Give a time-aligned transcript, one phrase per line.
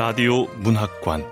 [0.00, 1.30] 라디오 문학관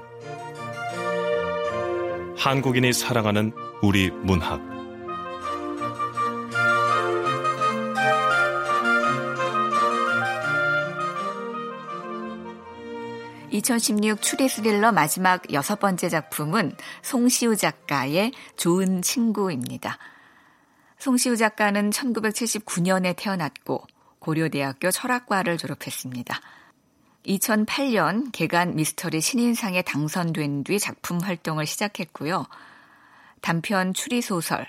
[2.36, 3.50] 한국인이 사랑하는
[3.80, 4.60] 우리 문학
[13.52, 19.96] 2016 추리 스릴러 마지막 여섯 번째 작품은 송시우 작가의 좋은 친구입니다.
[20.98, 23.86] 송시우 작가는 1979년에 태어났고
[24.18, 26.38] 고려대학교 철학과를 졸업했습니다.
[27.26, 32.46] 2008년 개간 미스터리 신인상에 당선된 뒤 작품 활동을 시작했고요.
[33.40, 34.66] 단편 추리소설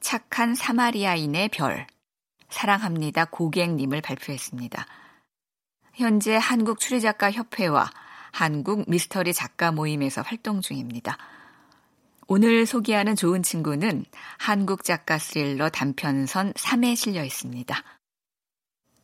[0.00, 1.86] 착한 사마리아인의 별,
[2.50, 4.86] 사랑합니다 고객님을 발표했습니다.
[5.94, 7.90] 현재 한국 추리작가 협회와
[8.32, 11.18] 한국 미스터리 작가 모임에서 활동 중입니다.
[12.26, 14.06] 오늘 소개하는 좋은 친구는
[14.38, 17.76] 한국 작가 스릴러 단편선 3에 실려 있습니다.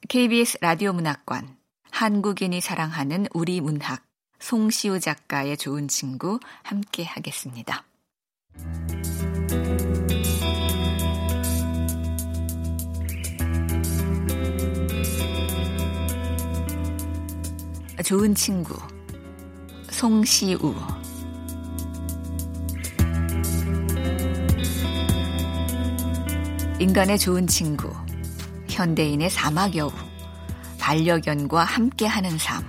[0.09, 1.58] KBS 라디오 문학관
[1.91, 4.05] 한국인이 사랑하는 우리 문학
[4.41, 7.85] 송시우 작가의 좋은 친구 함께 하겠습니다.
[18.05, 18.75] 좋은 친구
[19.91, 20.75] 송시우
[26.79, 27.93] 인간의 좋은 친구
[28.69, 30.08] 현대인의 사막여우
[30.89, 32.65] 반려견과 함께하는 삶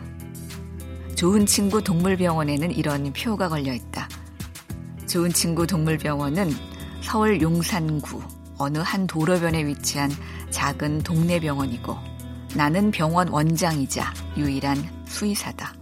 [1.16, 4.09] 좋은 친구 동물병원에는 이런 표가 걸려 있다.
[5.08, 6.52] 좋은 친구 동물병원은
[7.02, 8.22] 서울 용산구
[8.57, 10.12] 어느 한 도로변에 위치한
[10.50, 11.96] 작은 동네 병원이고
[12.56, 14.75] 나는 병원 원장이자 유일한
[15.07, 15.74] 수의사다.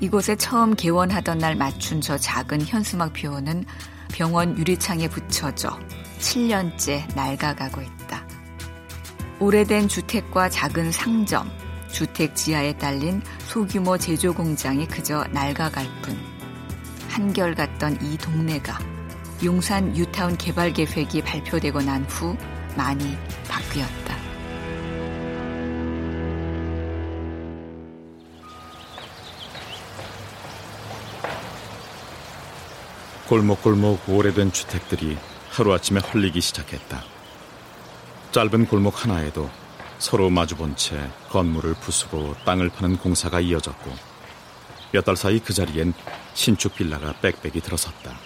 [0.00, 3.64] 이곳에 처음 개원하던 날 맞춘 저 작은 현수막 표는
[4.12, 5.70] 병원 유리창에 붙여져
[6.18, 8.03] 7년째 낡아가고 있다.
[9.44, 11.50] 오래된 주택과 작은 상점,
[11.92, 16.18] 주택 지하에 딸린 소규모 제조 공장이 그저 낡아갈 뿐.
[17.10, 18.78] 한결같던 이 동네가
[19.44, 22.34] 용산 유타운 개발 계획이 발표되고 난 후
[22.74, 24.16] 많이 바뀌었다.
[33.28, 35.18] 골목골목 오래된 주택들이
[35.50, 37.13] 하루아침에 헐리기 시작했다.
[38.34, 39.48] 짧은 골목 하나에도
[40.00, 43.92] 서로 마주본 채 건물을 부수고 땅을 파는 공사가 이어졌고
[44.90, 45.92] 몇 달 사이 그 자리엔
[46.34, 48.18] 신축 빌라가 빽빽이 들어섰다.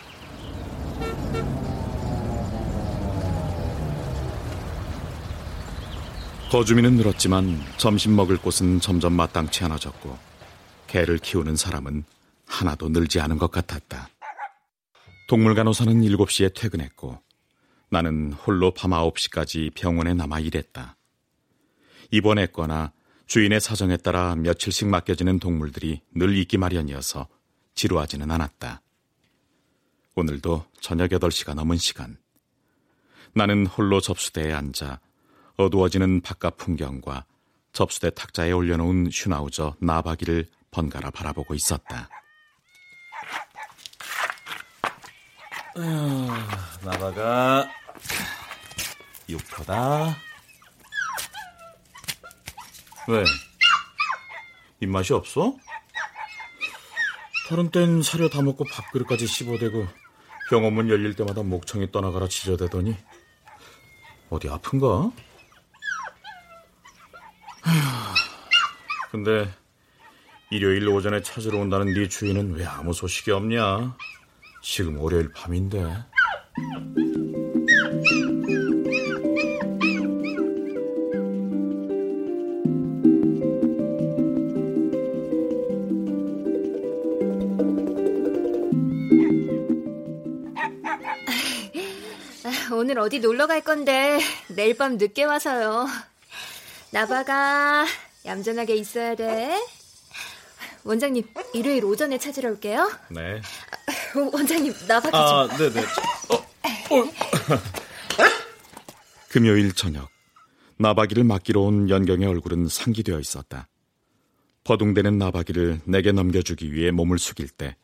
[6.50, 10.16] 거주민은 늘었지만 점심 먹을 곳은 점점 마땅치 않아졌고
[10.86, 12.04] 개를 키우는 사람은
[12.46, 14.08] 하나도 늘지 않은 것 같았다.
[15.28, 17.18] 동물 간호사는 7시에 퇴근했고
[17.90, 20.96] 나는 홀로 밤 9시까지 병원에 남아 일했다.
[22.10, 22.92] 입원했거나
[23.26, 27.28] 주인의 사정에 따라 며칠씩 맡겨지는 동물들이 늘 있기 마련이어서
[27.74, 28.82] 지루하지는 않았다.
[30.14, 32.18] 오늘도 저녁 8시가 넘은 시간.
[33.34, 35.00] 나는 홀로 접수대에 앉아
[35.56, 37.24] 어두워지는 바깥 풍경과
[37.72, 42.08] 접수대 탁자에 올려놓은 슈나우저 나바기를 번갈아 바라보고 있었다.
[45.76, 46.28] 아휴,
[46.84, 47.68] 나바가
[49.28, 50.16] 6%다.
[53.08, 53.24] 왜?
[54.80, 55.56] 입맛이 없어?
[57.48, 59.86] 다른 땐 사료 다 먹고 밥그릇까지 씹어대고
[60.50, 62.96] 병원문 열릴 때마다 목청이 떠나가라 지저대더니
[64.30, 65.10] 어디 아픈가?
[69.10, 69.50] 근데
[70.50, 73.96] 일요일 오전에 찾으러 온다는 네 주인은 왜 아무 소식이 없냐?
[74.62, 75.82] 지금 월요일 밤인데.
[92.72, 94.18] 오늘 어디 놀러 갈 건데
[94.48, 95.86] 내일 밤 늦게 와서요.
[96.90, 97.86] 나바가
[98.24, 99.54] 얌전하게 있어야 돼.
[100.84, 101.24] 원장님,
[101.54, 102.90] 일요일 오전에 찾으러 올게요.
[103.10, 103.40] 네.
[104.32, 105.20] 원장님, 나바기 좀.
[105.20, 105.82] 아, 네네.
[106.90, 107.04] 어, 어.
[109.28, 110.08] 금요일 저녁
[110.78, 113.68] 나박이를 맡기러 온 연경의 얼굴은 상기되어 있었다.
[114.64, 117.76] 버둥대는 나박이를 내게 넘겨주기 위해 몸을 숙일 때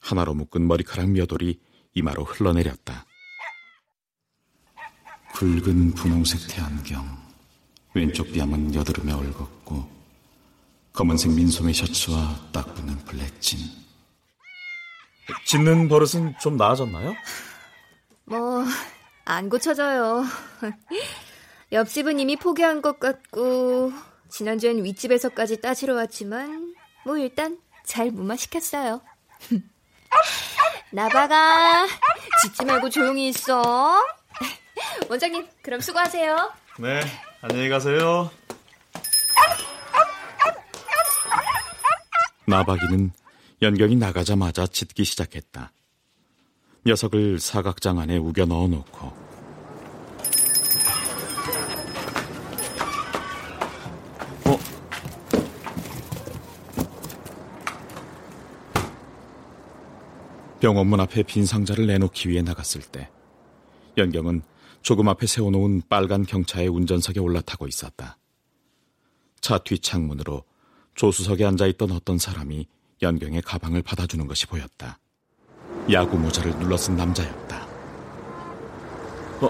[0.00, 1.58] 하나로 묶은 머리카락 몇 올이
[1.94, 3.06] 이마로 흘러내렸다.
[5.34, 7.06] 붉은 분홍색 태안경,
[7.94, 9.98] 왼쪽 뺨은 여드름에 얼었고
[10.92, 13.58] 검은색 민소매 셔츠와 딱 붙는 블랙진.
[15.46, 17.14] 짖는 버릇은 좀 나아졌나요?
[18.28, 18.64] 뭐,
[19.24, 20.24] 안 고쳐져요.
[21.72, 23.92] 옆집은 이미 포기한 것 같고,
[24.28, 29.00] 지난주엔 윗집에서까지 따지러 왔지만, 뭐 일단 잘 무마시켰어요.
[30.92, 31.86] 나바가,
[32.42, 33.98] 짖지 말고 조용히 있어.
[35.08, 36.52] 원장님, 그럼 수고하세요.
[36.80, 37.00] 네,
[37.40, 38.30] 안녕히 가세요.
[42.46, 43.12] 나박이는
[43.60, 45.72] 연경이 나가자마자 짖기 시작했다.
[46.86, 49.06] 녀석을 사각장 안에 우겨 넣어놓고
[54.46, 54.58] 어?
[60.60, 63.10] 병원 문 앞에 빈 상자를 내놓기 위해 나갔을 때
[63.96, 64.42] 연경은
[64.82, 68.16] 조금 앞에 세워놓은 빨간 경차의 운전석에 올라타고 있었다.
[69.40, 70.44] 차 뒷창문으로
[70.94, 72.66] 조수석에 앉아있던 어떤 사람이
[73.02, 74.98] 연경의 가방을 받아주는 것이 보였다.
[75.90, 77.66] 야구 모자를 눌러쓴 남자였다.
[79.40, 79.46] 어,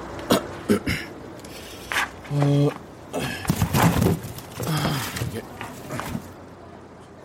[2.31, 2.69] 어,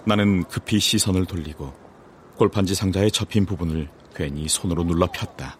[0.05, 1.71] 나는 급히 시선을 돌리고
[2.37, 5.57] 골판지 상자에 접힌 부분을 괜히 손으로 눌러 폈다.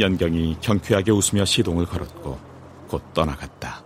[0.00, 2.38] 연경이 경쾌하게 웃으며 시동을 걸었고
[2.88, 3.83] 곧 떠나갔다.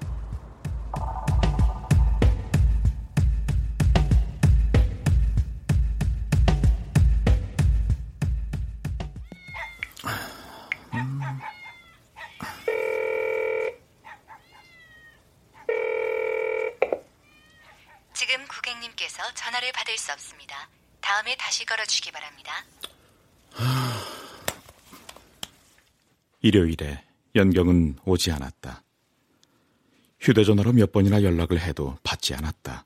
[26.40, 27.04] 일요일에
[27.34, 28.82] 연경은 오지 않았다.
[30.20, 32.84] 휴대전화로 몇 번이나 연락을 해도 받지 않았다.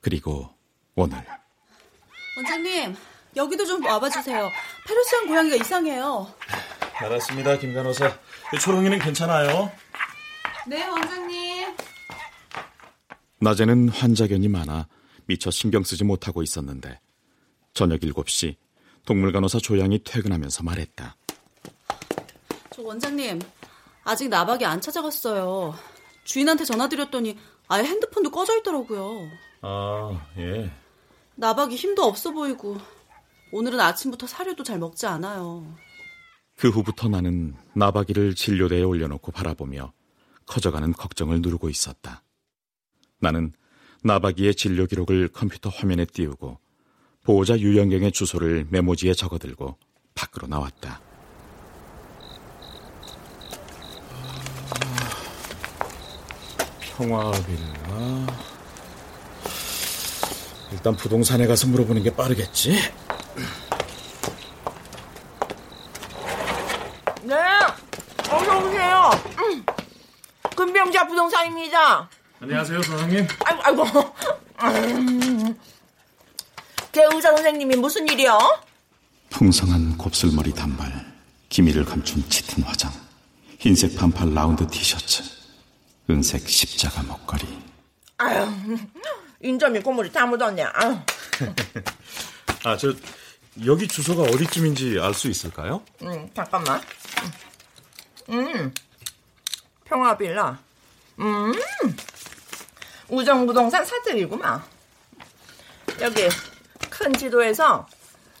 [0.00, 0.50] 그리고
[0.94, 1.24] 오늘
[2.36, 2.94] 원장님,
[3.36, 4.50] 여기도 좀 와봐주세요.
[4.86, 6.34] 페르시안 고양이가 이상해요.
[6.94, 8.18] 알았습니다, 김 간호사.
[8.60, 9.70] 초롱이는 괜찮아요?
[10.66, 11.76] 네, 원장님.
[13.40, 14.88] 낮에는 환자견이 많아
[15.26, 17.00] 미처 신경 쓰지 못하고 있었는데
[17.74, 18.56] 저녁 7시
[19.04, 21.16] 동물간호사 조양이 퇴근하면서 말했다.
[22.74, 23.40] 저 원장님,
[24.02, 25.76] 아직 나박이 안 찾아갔어요.
[26.24, 27.38] 주인한테 전화드렸더니
[27.68, 29.28] 아예 핸드폰도 꺼져 있더라고요.
[29.62, 30.72] 아, 예.
[31.36, 32.76] 나박이 힘도 없어 보이고
[33.52, 35.72] 오늘은 아침부터 사료도 잘 먹지 않아요.
[36.56, 39.92] 그 후부터 나는 나박이를 진료대에 올려놓고 바라보며
[40.46, 42.24] 커져가는 걱정을 누르고 있었다.
[43.20, 43.52] 나는
[44.02, 46.58] 나박이의 진료 기록을 컴퓨터 화면에 띄우고
[47.22, 49.78] 보호자 유영경의 주소를 메모지에 적어들고
[50.16, 51.13] 밖으로 나왔다.
[56.96, 58.26] 평화빌라.
[60.72, 62.78] 일단 부동산에 가서 물어보는 게 빠르겠지.
[67.22, 67.34] 네,
[68.30, 69.10] 어서 오세요.
[69.38, 69.64] 음.
[70.54, 72.08] 금병자 부동산입니다.
[72.40, 73.26] 안녕하세요, 소장님.
[73.44, 74.14] 아이고, 아이고.
[74.62, 75.58] 음.
[76.92, 78.38] 개 의사 선생님이 무슨 일이요?
[79.30, 80.92] 풍성한 곱슬머리 단발,
[81.48, 82.92] 기미를 감춘 짙은 화장,
[83.58, 85.24] 흰색 반팔 라운드 티셔츠,
[86.08, 87.62] 은색 십자가 목걸이.
[88.18, 88.46] 아유,
[89.40, 90.62] 인점이 고물이 다 묻었네.
[90.64, 90.98] 아유.
[92.64, 92.92] 아, 저,
[93.64, 95.82] 여기 주소가 어디쯤인지 알 수 있을까요?
[96.02, 96.80] 음, 잠깐만.
[98.30, 98.72] 음,
[99.84, 100.58] 평화빌라.
[101.20, 101.52] 음,
[103.08, 104.62] 우정부동산 사택이구만.
[106.00, 106.28] 여기,
[106.90, 107.86] 큰 지도에서,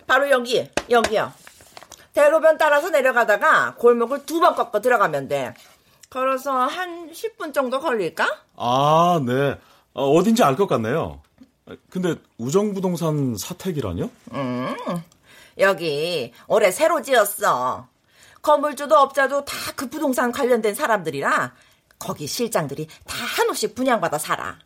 [0.06, 1.32] 바로 여기, 여기요.
[2.12, 5.54] 대로변 따라서 내려가다가 골목을 두 번 꺾어 들어가면 돼.
[6.18, 8.24] 걸어서 한 10분 정도 걸릴까?
[8.56, 9.58] 아, 네.
[9.94, 11.20] 어, 어딘지 알 것 같네요.
[11.90, 14.08] 근데 우정부동산 사택이라뇨?
[14.32, 14.76] 음,
[15.58, 17.88] 여기 올해 새로 지었어.
[18.42, 21.52] 건물주도 업자도 다 그 부동산 관련된 사람들이라
[21.98, 24.56] 거기 실장들이 다 한없씩 분양받아 살아.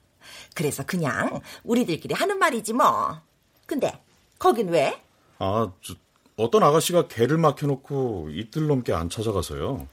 [0.54, 3.16] 그래서 그냥 우리들끼리 하는 말이지 뭐.
[3.64, 3.98] 근데
[4.38, 5.00] 거긴 왜?
[5.38, 5.94] 아, 저,
[6.36, 9.86] 어떤 아가씨가 개를 막혀놓고 이틀 넘게 안 찾아가서요.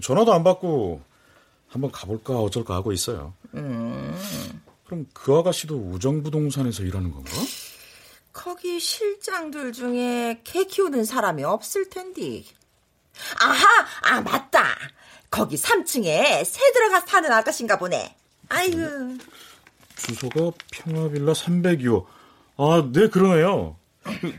[0.00, 1.02] 전화도 안 받고
[1.68, 3.34] 한번 가볼까 어쩔까 하고 있어요.
[3.54, 4.18] 음,
[4.86, 7.30] 그럼 그 아가씨도 우정부동산에서 일하는 건가?
[8.32, 12.44] 거기 실장들 중에 개 키우는 사람이 없을 텐데.
[13.40, 13.66] 아하,
[14.02, 14.74] 아, 맞다.
[15.30, 18.16] 거기 3층에 새 들어가 사는 아가씨인가 보네.
[18.48, 18.78] 아이고.
[19.96, 22.06] 주소가 평화빌라 302호.
[22.56, 23.76] 아, 네, 그러네요.
[24.02, 24.34] 그,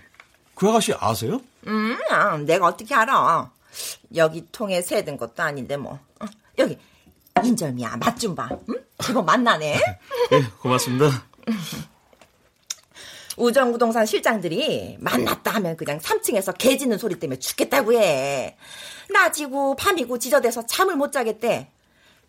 [0.56, 1.42] 그 아가씨 아세요?
[1.68, 3.52] 음, 아, 내가 어떻게 알아.
[4.16, 6.00] 여기 통에 새든 것도 아닌데 뭐.
[6.20, 6.26] 어,
[6.60, 6.78] 여기
[7.44, 8.48] 인절미야, 맛 좀 봐.
[8.70, 8.76] 응?
[9.04, 9.80] 제법 맛나네.
[10.32, 11.26] 네, 고맙습니다.
[13.36, 18.56] 우정부동산 실장들이 만났다 하면 그냥 3층에서 개 짖는 소리 때문에 죽겠다고 해.
[19.12, 21.70] 낮이고 밤이고 지저대서 잠을 못 자겠대.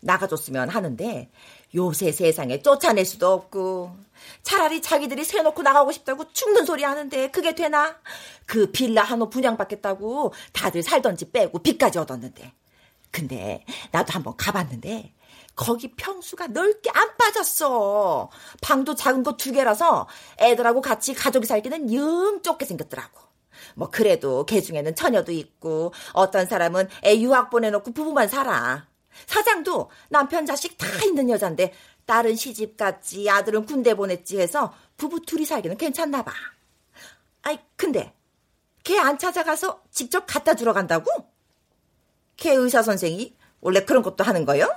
[0.01, 1.29] 나가줬으면 하는데
[1.75, 3.95] 요새 세상에 쫓아낼 수도 없고
[4.43, 7.97] 차라리 자기들이 새 놓고 나가고 싶다고 죽는 소리 하는데 그게 되나?
[8.45, 12.53] 그 빌라 한 호 분양받겠다고 다들 살던 집 빼고 빚까지 얻었는데.
[13.11, 15.13] 근데 나도 한번 가봤는데
[15.55, 18.29] 거기 평수가 넓게 안 빠졌어.
[18.61, 20.07] 방도 작은 거 두 개라서
[20.39, 23.21] 애들하고 같이 가족이 살기는 영 좁게 생겼더라고.
[23.75, 28.87] 뭐 그래도 개 중에는 처녀도 있고 어떤 사람은 애 유학 보내놓고 부부만 살아.
[29.27, 31.73] 사장도 남편 자식 다 있는 여잔데
[32.05, 36.31] 딸은 시집 갔지 아들은 군대 보냈지 해서 부부 둘이 살기는 괜찮나 봐.
[37.43, 38.13] 아이 근데
[38.83, 41.09] 걔 안 찾아가서 직접 갖다 주러 간다고?
[42.37, 44.69] 걔 의사 선생이 원래 그런 것도 하는 거요?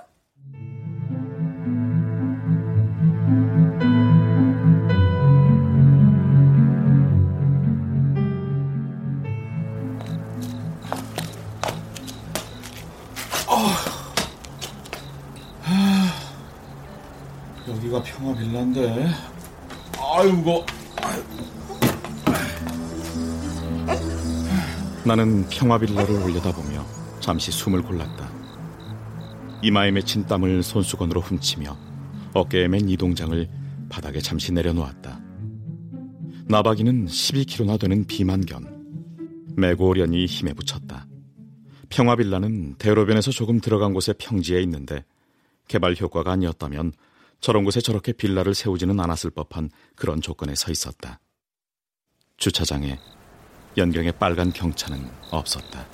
[17.89, 19.07] 여기가 평화 빌라인데.
[19.99, 20.65] 아이고,
[25.05, 26.85] 나는 평화 빌라를 올려다보며
[27.21, 28.31] 잠시 숨을 골랐다.
[29.63, 31.77] 이마에 맺힌 땀을 손수건으로 훔치며
[32.35, 33.49] 어깨에 맨 이동장을
[33.89, 35.21] 바닥에 잠시 내려놓았다.
[36.47, 38.79] 나박이는 12kg나 되는 비만견.
[39.79, 41.07] 오려니 힘에 붙였다.
[41.89, 45.05] 평화빌라는 대로변에서 조금 들어간 곳에 평지에 있는데
[45.67, 46.93] 개발 효과가 아니었다면
[47.41, 51.21] 저런 곳에 저렇게 빌라를 세우지는 않았을 법한 그런 조건에 서 있었다.
[52.37, 52.99] 주차장에
[53.77, 55.87] 연경의 빨간 경차는 없었다.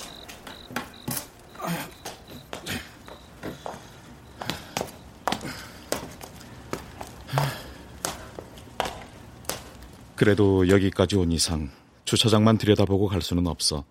[10.16, 11.70] 그래도 여기까지 온 이상
[12.04, 13.84] 주차장만 들여다보고 갈 수는 없어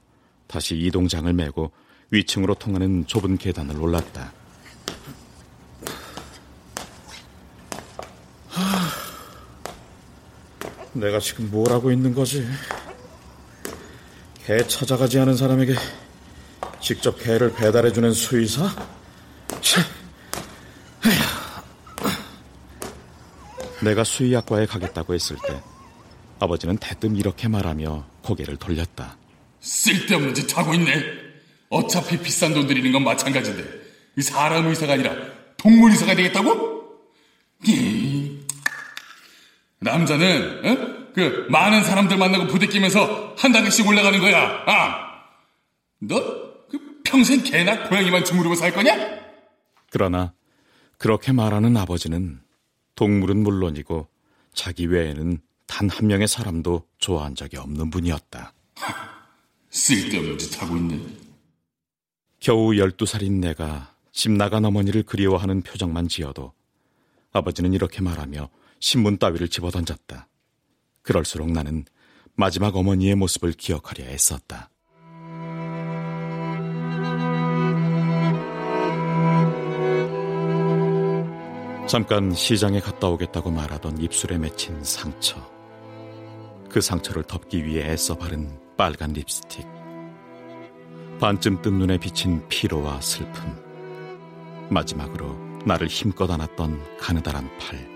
[0.48, 1.72] 다시 이동장을 메고
[2.12, 4.34] 위층으로 통하는 좁은 계단을 올랐다.
[10.94, 12.48] 내가 지금 뭘 하고 있는 거지?
[14.46, 15.74] 개 찾아가지 않은 사람에게
[16.80, 18.70] 직접 개를 배달해주는 수의사?
[23.82, 25.62] 내가 수의학과에 가겠다고 했을 때
[26.40, 29.18] 아버지는 대뜸 이렇게 말하며 고개를 돌렸다.
[29.60, 31.04] 쓸데없는 짓 하고 있네.
[31.70, 33.64] 어차피 비싼 돈 들이는 건 마찬가지인데
[34.22, 35.16] 사람 의사가 아니라
[35.58, 36.84] 동물 의사가 되겠다고?
[37.66, 38.03] 이...
[39.84, 41.04] 남자는 어?
[41.14, 44.64] 그 많은 사람들 만나고 부대끼면서 한 단계씩 올라가는 거야.
[44.66, 45.24] 아,
[46.00, 48.96] 너그 평생 개나 고양이만 주무르고 살 거냐?
[49.92, 50.34] 그러나
[50.98, 52.42] 그렇게 말하는 아버지는
[52.96, 54.08] 동물은 물론이고
[54.54, 58.54] 자기 외에는 단 한 명의 사람도 좋아한 적이 없는 분이었다.
[59.72, 61.00] 쓸데없는 짓 하고 있네.
[62.40, 66.54] 겨우 12살인 내가 집 나간 어머니를 그리워하는 표정만 지어도
[67.32, 68.50] 아버지는 이렇게 말하며
[68.84, 70.28] 신문 따위를 집어던졌다.
[71.04, 71.86] 그럴수록 나는
[72.36, 74.70] 마지막 어머니의 모습을 기억하려 애썼다.
[81.88, 85.40] 잠깐 시장에 갔다 오겠다고 말하던 입술에 맺힌 상처.
[86.70, 89.66] 그 상처를 덮기 위해 애써 바른 빨간 립스틱.
[91.22, 93.56] 반쯤 뜬 눈에 비친 피로와 슬픔.
[94.70, 97.93] 마지막으로 나를 힘껏 안았던 가느다란 팔.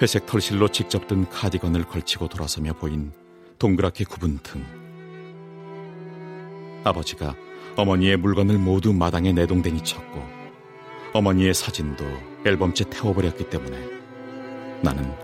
[0.00, 3.12] 회색 털실로 직접 든 카디건을 걸치고 돌아서며 보인
[3.58, 4.64] 동그랗게 굽은 등.
[6.84, 7.34] 아버지가
[7.76, 10.22] 어머니의 물건을 모두 마당에 내동댕이 쳤고
[11.14, 12.04] 어머니의 사진도
[12.44, 13.78] 앨범째 태워버렸기 때문에
[14.82, 15.14] 나는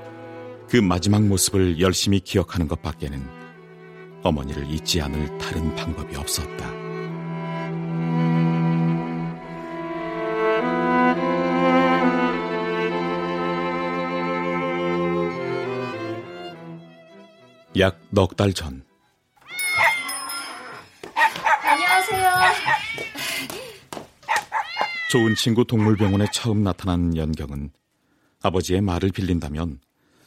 [0.69, 3.23] 그 마지막 모습을 열심히 기억하는 것 밖에는
[4.23, 6.82] 어머니를 잊지 않을 다른 방법이 없었다.
[17.83, 18.85] 약 넉 달 전.
[21.65, 22.33] 안녕하세요.
[25.11, 27.73] 좋은 친구 동물병원에 처음 나타난 연경은
[28.41, 29.81] 아버지의 말을 빌린다면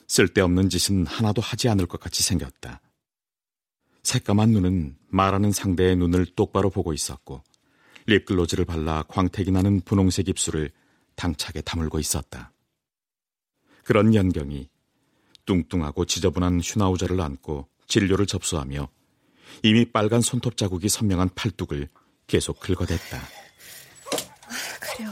[0.06, 2.82] 쓸데없는 짓은 하나도 하지 않을 것 같이 생겼다.
[4.04, 7.42] 새까만 눈은 말하는 상대의 눈을 똑바로 보고 있었고
[8.08, 10.72] 립글로즈를 발라 광택이 나는 분홍색 입술을
[11.16, 12.52] 당차게 다물고 있었다.
[13.86, 14.68] 그런 연경이
[15.46, 18.88] 뚱뚱하고 지저분한 슈나우저를 안고 진료를 접수하며
[19.64, 21.88] 이미 빨간 손톱 자국이 선명한 팔뚝을
[22.28, 23.22] 계속 긁어댔다.
[24.80, 25.12] 그래요.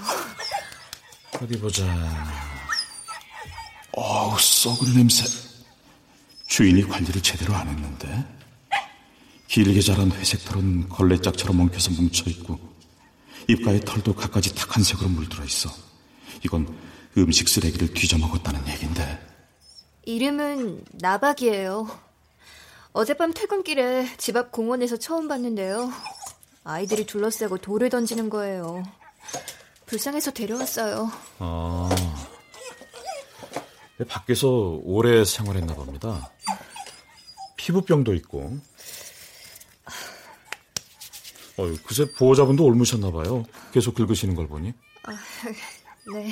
[1.41, 1.85] 어디 보자.
[3.91, 5.25] 어우, 썩은 냄새.
[6.47, 8.25] 주인이 관리를 제대로 안 했는데.
[9.47, 12.59] 길게 자란 회색 털은 걸레짝처럼 엉켜서 뭉쳐있고,
[13.47, 15.69] 입가에 털도 갖가지 탁한 색으로 물들어 있어.
[16.43, 16.75] 이건
[17.17, 19.32] 음식 쓰레기를 뒤져먹었다는 얘긴데.
[20.05, 21.87] 이름은 나박이에요.
[22.91, 25.91] 어젯밤 퇴근길에 집 앞 공원에서 처음 봤는데요.
[26.63, 28.83] 아이들이 둘러싸고 돌을 던지는 거예요.
[29.85, 31.11] 불쌍해서 데려왔어요.
[31.39, 31.89] 아.
[34.07, 36.31] 밖에서 오래 생활했나 봅니다.
[37.57, 38.57] 피부병도 있고.
[41.57, 43.43] 어휴, 그새 보호자분도 옮으셨나 봐요.
[43.71, 44.73] 계속 긁으시는 걸 보니.
[45.03, 45.11] 아,
[46.13, 46.31] 네.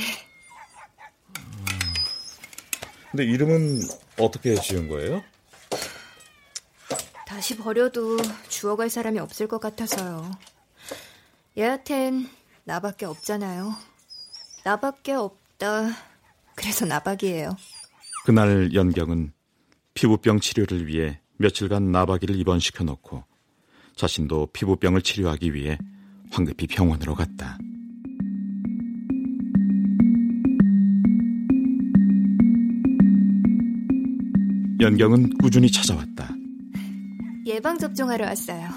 [3.11, 3.81] 근데 이름은
[4.19, 5.21] 어떻게 지은 거예요?
[7.27, 10.31] 다시 버려도 주워갈 사람이 없을 것 같아서요.
[11.57, 12.29] 얘한텐
[12.63, 13.75] 나밖에 없잖아요.
[14.63, 15.89] 나밖에 없다.
[16.55, 17.57] 그래서 나박이에요.
[18.25, 19.33] 그날 연경은
[19.93, 23.23] 피부병 치료를 위해 며칠간 나박이를 입원시켜 놓고
[23.95, 25.77] 자신도 피부병을 치료하기 위해
[26.31, 27.57] 황급히 병원으로 갔다.
[34.81, 36.27] 연경은 꾸준히 찾아왔다.
[37.45, 38.67] 예방접종하러 왔어요.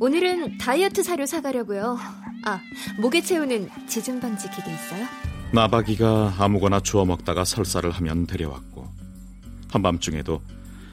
[0.00, 1.98] 오늘은 다이어트 사료 사가려고요.
[2.44, 2.60] 아,
[3.00, 5.06] 목에 채우는 지진 방지 기계 있어요?
[5.54, 8.86] 나박이가 아무거나 주워 먹다가 설사를 하면 데려왔고
[9.72, 10.42] 한밤중에도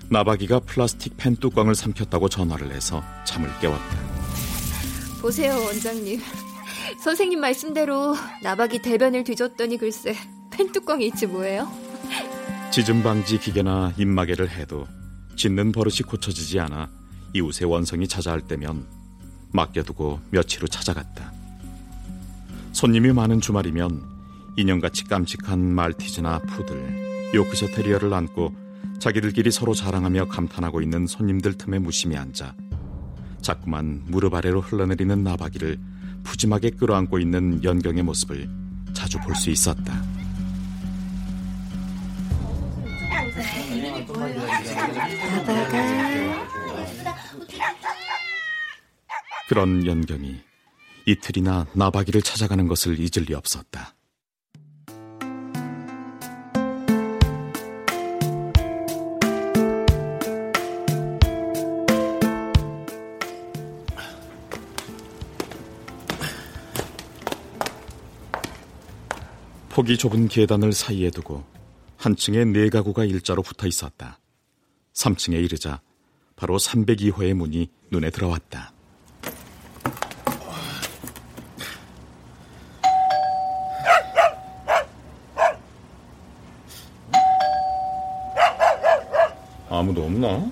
[0.09, 3.97] 나박이가 플라스틱 펜 뚜껑을 삼켰다고 전화를 해서 잠을 깨웠다.
[5.21, 6.21] 보세요, 원장님.
[7.03, 10.15] 선생님 말씀대로 나박이 대변을 뒤졌더니 글쎄
[10.51, 11.69] 펜 뚜껑이 있지 뭐예요?
[12.75, 14.85] 지진 방지 기계나 입마개를 해도
[15.37, 16.89] 짖는 버릇이 고쳐지지 않아
[17.31, 18.85] 이웃의 원성이 자자할 때면
[19.53, 21.31] 맡겨두고 며칠 후 찾아갔다.
[22.73, 24.03] 손님이 많은 주말이면
[24.57, 28.53] 인형같이 깜찍한 말티즈나 푸들, 요크셔 테리어를 안고
[28.99, 32.55] 자기들끼리 서로 자랑하며 감탄하고 있는 손님들 틈에 무심히 앉아
[33.39, 35.79] 자꾸만 무릎 아래로 흘러내리는 나박이를
[36.25, 38.49] 푸짐하게 끌어안고 있는 연경의 모습을
[38.93, 40.14] 자주 볼 수 있었다.
[49.47, 50.41] 그런 연경이
[51.05, 53.93] 이틀이나 나박이를 찾아가는 것을 잊을 리 없었다.
[69.69, 71.54] 폭이 좁은 계단을 사이에 두고
[71.97, 74.19] 한 층에 네 가구가 일자로 붙어 있었다.
[74.93, 75.81] 3층에 이르자
[76.35, 78.73] 바로 302호의 문이 눈에 들어왔다.
[89.69, 90.49] 아무도 없나?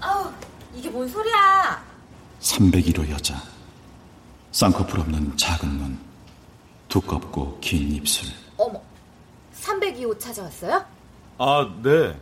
[0.00, 0.32] 아우,
[0.74, 1.84] 이게 뭔 소리야?
[2.40, 3.40] 301호 여자.
[4.50, 6.07] 쌍꺼풀 없는 작은 눈.
[6.88, 8.28] 두껍고 긴 입술.
[8.56, 8.80] 어머,
[9.54, 10.84] 302호 찾아왔어요?
[11.38, 12.18] 아, 네.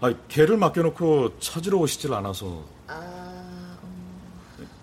[0.00, 2.62] 아, 개를 맡겨놓고 찾으러 오시질 않아서.
[2.88, 3.76] 아,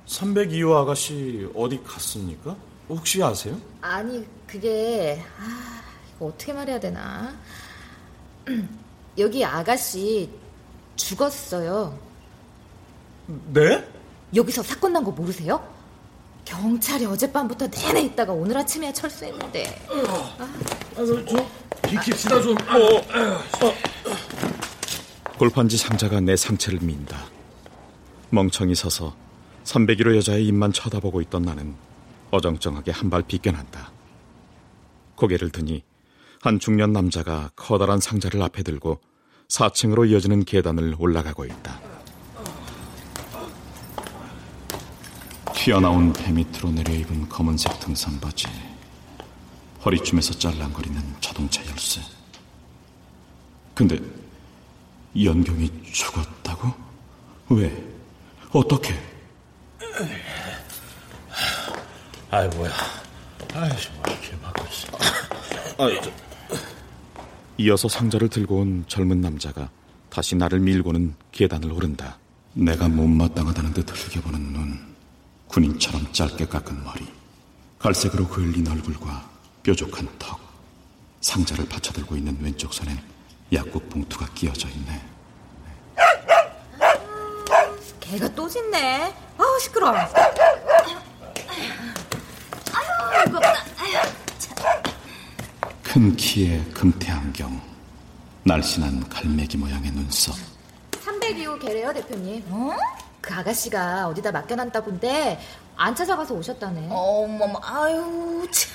[0.07, 2.55] 302호 아가씨 어디 갔습니까?
[2.89, 3.55] 혹시 아세요?
[3.81, 5.81] 아니, 그게, 아,
[6.15, 7.33] 이거 어떻게 말해야 되나.
[9.19, 10.29] 여기 아가씨
[10.95, 11.97] 죽었어요.
[13.53, 13.87] 네?
[14.35, 15.61] 여기서 사건 난 거 모르세요?
[16.45, 19.85] 경찰이 어젯밤부터 내내 있다가 오늘 아침에 철수했는데.
[19.89, 20.47] 아,
[20.95, 21.03] 저,
[21.83, 22.57] 비킵시다 좀.
[22.57, 23.73] 어.
[25.37, 27.25] 골판지 상자가 내 상체를 민다.
[28.31, 29.15] 멍청이 서서
[29.63, 31.75] 301호 여자의 입만 쳐다보고 있던 나는
[32.31, 33.91] 어정쩡하게 한 발 비껴난다.
[35.15, 35.83] 고개를 드니
[36.41, 38.99] 한 중년 남자가 커다란 상자를 앞에 들고
[39.49, 41.79] 4층으로 이어지는 계단을 올라가고 있다.
[45.61, 48.47] 튀어나온 배 밑으로 내려입은 검은색 등산 바지,
[49.83, 51.99] 허리춤에서 짤랑거리는 자동차 열쇠.
[53.75, 53.99] 근데
[55.21, 56.73] 연경이 죽었다고?
[57.49, 57.75] 왜?
[58.53, 58.93] 어떻게?
[62.31, 62.71] 아이 뭐야.
[63.53, 64.87] 아이 정말 이렇게 막고 있어.
[65.77, 66.57] 아, 저,
[67.57, 69.69] 이어서 상자를 들고 온 젊은 남자가
[70.09, 72.17] 다시 나를 밀고는 계단을 오른다.
[72.53, 74.88] 내가 못마땅하다는 듯 흘겨보는 눈,
[75.49, 77.07] 군인처럼 짧게 깎은 머리,
[77.79, 79.29] 갈색으로 그을린 얼굴과
[79.63, 80.39] 뾰족한 턱,
[81.21, 82.97] 상자를 받쳐들고 있는 왼쪽 손엔
[83.51, 85.01] 약국 봉투가 끼어져 있네.
[87.99, 89.13] 개가 또 짖네.
[89.37, 89.57] 아우.
[92.73, 93.53] 아유 무겁다.
[93.77, 93.97] 아유.
[95.83, 97.59] 큰 키에 금태 안경,
[98.43, 100.35] 날씬한 갈매기 모양의 눈썹.
[100.91, 102.43] 302호 개래요, 대표님.
[102.49, 102.71] 어?
[103.29, 105.39] 그 아가씨가 어디다 맡겨놨다본데
[105.75, 106.87] 안 찾아가서 오셨다네.
[106.89, 108.71] 어머머, 아유, 참.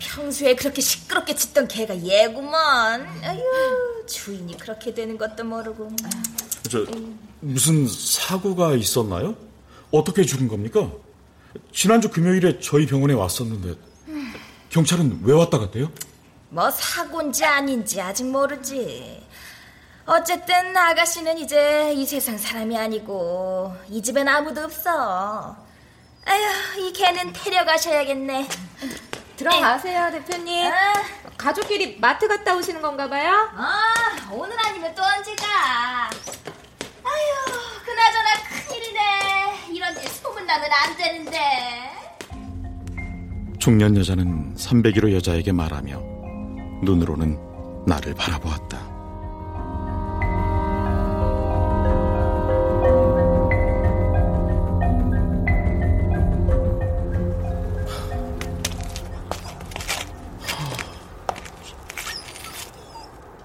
[0.00, 3.06] 평소에 그렇게 시끄럽게 짖던 개가 얘구먼.
[3.22, 3.42] 아유,
[4.08, 5.88] 주인이 그렇게 되는 것도 모르고.
[6.68, 6.84] 저
[7.38, 9.36] 무슨 사고가 있었나요?
[9.92, 10.90] 어떻게 죽은 겁니까?
[11.72, 13.74] 지난주 금요일에 저희 병원에 왔었는데
[14.70, 15.92] 경찰은 왜 왔다 갔대요?
[16.48, 19.22] 뭐 사고인지 아닌지 아직 모르지.
[20.12, 25.56] 어쨌든 아가씨는 이제 이 세상 사람이 아니고 이 집엔 아무도 없어.
[26.26, 28.48] 아휴, 이 개는 데려가셔야겠네.
[29.36, 30.66] 들어가세요, 대표님.
[30.66, 30.94] 아.
[31.38, 33.50] 가족끼리 마트 갔다 오시는 건가 봐요?
[33.54, 33.94] 아,
[34.32, 35.46] 오늘 아니면 또 언제 가?
[37.04, 39.68] 아휴, 그나저나 큰일이네.
[39.72, 41.90] 이런 일 소문나면 안 되는데.
[43.60, 46.00] 중년 여자는 301호 여자에게 말하며
[46.82, 48.89] 눈으로는 나를 바라보았다.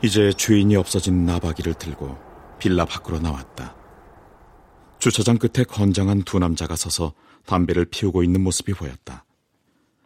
[0.06, 2.16] 이제 주인이 없어진 나바기를 들고
[2.60, 3.76] 빌라 밖으로 나왔다.
[5.00, 7.14] 주차장 끝에 건장한 두 남자가 서서
[7.48, 9.26] 담배를 피우고 있는 모습이 보였다.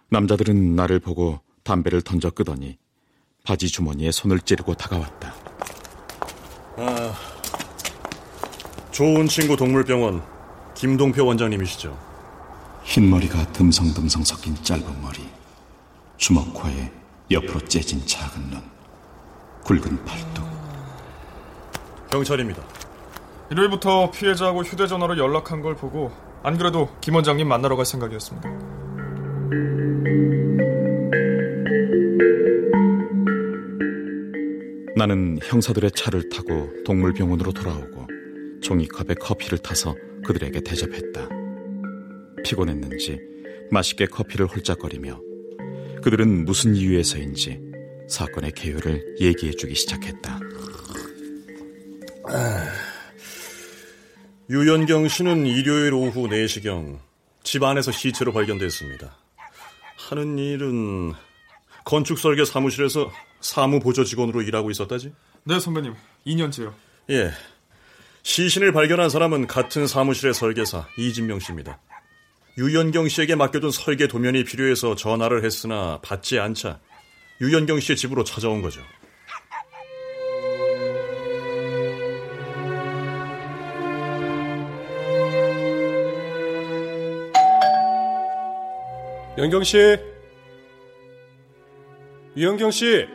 [0.10, 2.78] 남자들은 나를 보고 담배를 던져 끄더니
[3.44, 5.36] 바지 주머니에 손을 찌르고 다가왔다.
[6.78, 7.14] 아,
[8.92, 10.24] 좋은 친구 동물병원
[10.76, 11.98] 김동표 원장님이시죠?
[12.86, 15.28] 흰머리가 듬성듬성 섞인 짧은 머리,
[16.16, 16.90] 주먹코에
[17.32, 18.79] 옆으로 째진 작은 눈,
[19.70, 20.44] 굵은 팔뚝.
[22.10, 22.64] 경찰입니다.
[23.52, 28.50] 일요일부터 피해자하고 휴대전화로 연락한 걸 보고 안 그래도 김 원장님 만나러 갈 생각이었습니다.
[34.96, 38.08] 나는 형사들의 차를 타고 동물병원으로 돌아오고
[38.62, 41.30] 종이컵에 커피를 타서 그들에게 대접했다.
[42.44, 43.20] 피곤했는지
[43.70, 45.22] 맛있게 커피를 홀짝거리며
[46.02, 47.69] 그들은 무슨 이유에서인지
[48.10, 50.39] 사건의 개요를 얘기해주기 시작했다.
[54.50, 57.00] 유연경 씨는 일요일 오후 4시경
[57.43, 59.15] 집 안에서 시체로 발견됐습니다.
[59.98, 61.13] 하는 일은
[61.86, 65.13] 건축 설계 사무실에서 사무 보조 직원으로 일하고 있었다지?
[65.43, 65.93] 네, 선배님.
[66.26, 66.74] 2년째요.
[67.12, 67.32] 예.
[68.24, 71.80] 시신을 발견한 사람은 같은 사무실의 설계사 이진명 씨입니다.
[72.58, 76.80] 유연경 씨에게 맡겨둔 설계 도면이 필요해서 전화를 했으나 받지 않자
[77.41, 78.82] 유연경 씨의 집으로 찾아온 거죠.
[89.38, 89.78] 연경 씨,
[92.36, 93.08] 유연경 씨,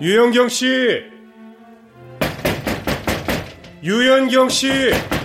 [0.00, 1.04] 유연경 씨,
[3.84, 5.21] 유연경 씨.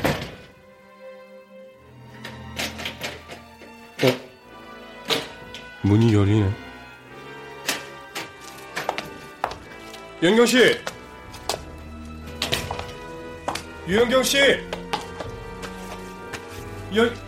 [5.88, 6.52] 문이 열리네.
[10.21, 10.78] 연경 씨,
[13.88, 14.38] 유연경 씨,
[16.93, 17.28] 연.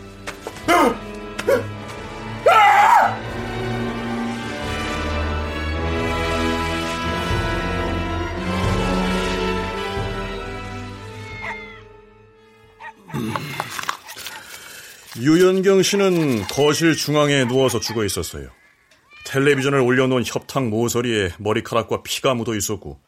[15.30, 18.50] 유연경 씨는 거실 중앙에 누워서 죽어 있었어요.
[19.28, 23.00] 텔레비전을 올려놓은 협탁 모서리에 머리카락과 피가 묻어 있었고,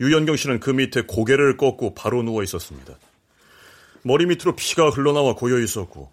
[0.00, 2.94] 유연경 씨는 그 밑에 고개를 꺾고 바로 누워 있었습니다.
[4.02, 6.12] 머리 밑으로 피가 흘러나와 고여 있었고,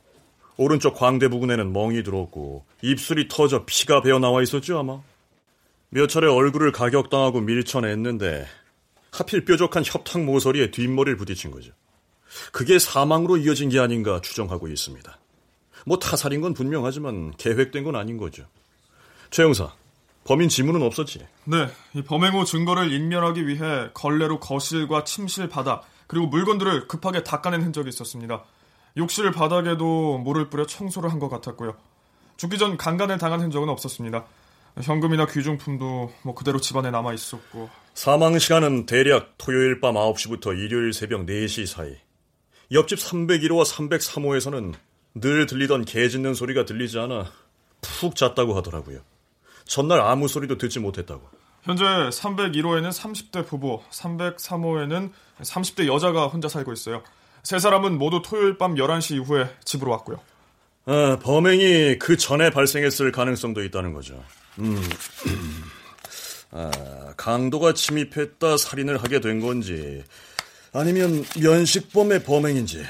[0.57, 4.99] 오른쪽 광대 부근에는 멍이 들었고, 입술이 터져 피가 배어 나와 있었죠, 아마?
[5.89, 8.47] 몇 차례 얼굴을 가격당하고 밀쳐냈는데,
[9.11, 11.71] 하필 뾰족한 협탁 모서리에 뒷머리를 부딪힌 거죠.
[12.51, 15.19] 그게 사망으로 이어진 게 아닌가 추정하고 있습니다.
[15.85, 18.45] 뭐 타살인 건 분명하지만 계획된 건 아닌 거죠.
[19.31, 19.71] 최 형사,
[20.25, 21.25] 범인 지문은 없었지?
[21.45, 27.61] 네, 이 범행 후 증거를 인멸하기 위해 걸레로 거실과 침실 바닥 그리고 물건들을 급하게 닦아낸
[27.61, 28.43] 흔적이 있었습니다.
[28.97, 31.75] 욕실 바닥에도 물을 뿌려 청소를 한 것 같았고요.
[32.37, 34.25] 죽기 전 강간을 당한 흔적은 없었습니다.
[34.81, 37.69] 현금이나 귀중품도 뭐 그대로 집안에 남아 있었고.
[37.93, 41.95] 사망 시간은 대략 토요일 밤 9시부터 일요일 새벽 4시 사이.
[42.71, 44.73] 옆집 301호와 303호에서는
[45.15, 47.31] 늘 들리던 개 짖는 소리가 들리지 않아
[47.81, 48.99] 푹 잤다고 하더라고요.
[49.65, 51.21] 전날 아무 소리도 듣지 못했다고.
[51.63, 57.01] 현재 301호에는 30대 부부, 303호에는 30대 여자가 혼자 살고 있어요.
[57.43, 60.19] 세 사람은 모두 토요일 밤 11시 이후에 집으로 왔고요.
[60.85, 64.23] 아, 범행이 그 전에 발생했을 가능성도 있다는 거죠.
[64.59, 64.77] 음.
[66.51, 66.71] 아,
[67.17, 70.03] 강도가 침입했다 살인을 하게 된 건지
[70.71, 72.83] 아니면 면식범의 범행인지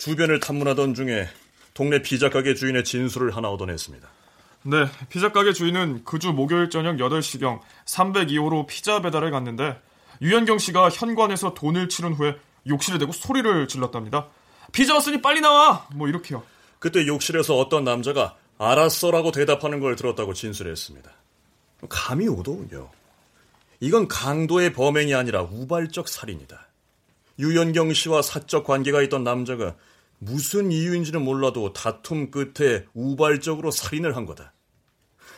[0.00, 1.28] 주변을 탐문하던 중에
[1.74, 4.08] 동네 피자 가게 주인의 진술을 하나 얻어냈습니다.
[4.64, 9.78] 네, 피자 가게 주인은 그 주 목요일 저녁 8시경 302호로 피자 배달을 갔는데
[10.22, 12.34] 유현경 씨가 현관에서 돈을 치른 후에
[12.66, 14.28] 욕실에 대고 소리를 질렀답니다.
[14.72, 15.86] 피자 왔으니 빨리 나와!
[15.94, 16.42] 뭐 이렇게요.
[16.78, 21.10] 그때 욕실에서 어떤 남자가 알았어라고 대답하는 걸 들었다고 진술했습니다.
[21.90, 22.90] 감이 오더군요.
[23.80, 26.68] 이건 강도의 범행이 아니라 우발적 살인이다.
[27.38, 29.74] 유연경 씨와 사적 관계가 있던 남자가
[30.20, 34.52] 무슨 이유인지는 몰라도 다툼 끝에 우발적으로 살인을 한 거다.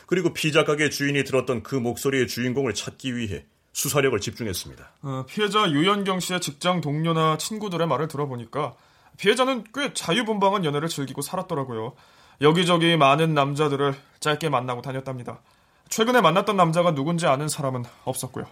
[0.07, 4.92] 그리고 피자 가게 주인이 들었던 그 목소리의 주인공을 찾기 위해 수사력을 집중했습니다.
[5.03, 8.75] 어, 피해자 유연경 씨의 직장 동료나 친구들의 말을 들어보니까
[9.16, 11.95] 피해자는 꽤 자유분방한 연애를 즐기고 살았더라고요.
[12.40, 15.40] 여기저기 많은 남자들을 짧게 만나고 다녔답니다.
[15.88, 18.47] 최근에 만났던 남자가 누군지 아는 사람은 없었고요.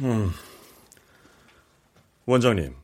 [0.00, 0.32] 음.
[2.24, 2.74] 원장님,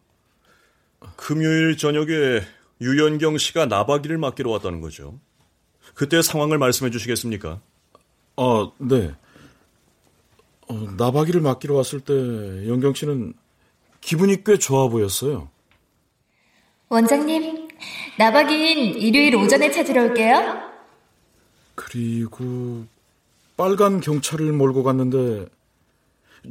[1.16, 2.42] 금요일 저녁에
[2.82, 5.18] 유연경 씨가 나박이를 맡기러 왔다는 거죠.
[5.94, 7.60] 그때 상황을 말씀해 주시겠습니까?
[8.36, 9.14] 아, 네.
[10.68, 12.12] 어, 나박이를 맡기러 왔을 때
[12.68, 13.34] 연경 씨는
[14.00, 15.48] 기분이 꽤 좋아 보였어요.
[16.88, 17.68] 원장님,
[18.18, 20.60] 나박인 일요일 오전에 찾으러 올게요.
[21.74, 22.84] 그리고
[23.56, 25.46] 빨간 경찰을 몰고 갔는데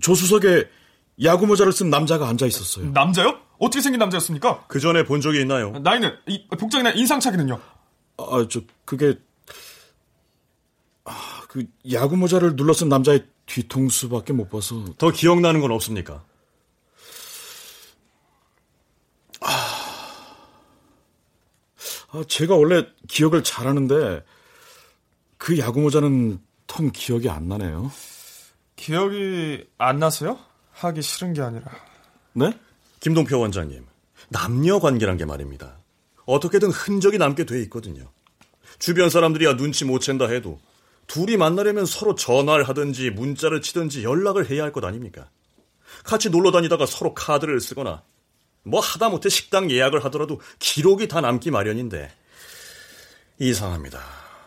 [0.02, 0.68] 조수석에
[1.24, 2.92] 야구 모자를 쓴 남자가 앉아 있었어요.
[2.92, 3.38] 남자요?
[3.62, 4.66] 어떻게 생긴 남자였습니까?
[4.68, 5.72] 그 전에 본 적이 있나요?
[5.72, 7.60] 나이는, 이, 복장이나 인상착의는요?
[8.18, 9.20] 아, 저 그게
[11.06, 16.24] 아, 그 야구 모자를 눌러쓴 남자의 뒤통수밖에 못 봐서 더 기억나는 건 없습니까?
[19.42, 19.50] 아,
[22.28, 24.26] 제가 원래 기억을 잘하는데
[25.38, 27.92] 그 야구 모자는 통 기억이 안 나네요.
[28.76, 30.40] 기억이 안 나세요?
[30.72, 31.72] 하기 싫은 게 아니라.
[32.34, 32.58] 네?
[33.02, 33.86] 김동표 원장님,
[34.30, 35.80] 남녀 관계란 게 말입니다.
[36.26, 38.12] 어떻게든 흔적이 남게 돼 있거든요.
[38.78, 40.60] 주변 사람들이야 눈치 못 챈다 해도
[41.08, 45.30] 둘이 만나려면 서로 전화를 하든지 문자를 치든지 연락을 해야 할 것 아닙니까?
[46.04, 48.04] 같이 놀러 다니다가 서로 카드를 쓰거나
[48.64, 52.12] 뭐 하다못해 식당 예약을 하더라도 기록이 다 남기 마련인데
[53.40, 54.00] 이상합니다.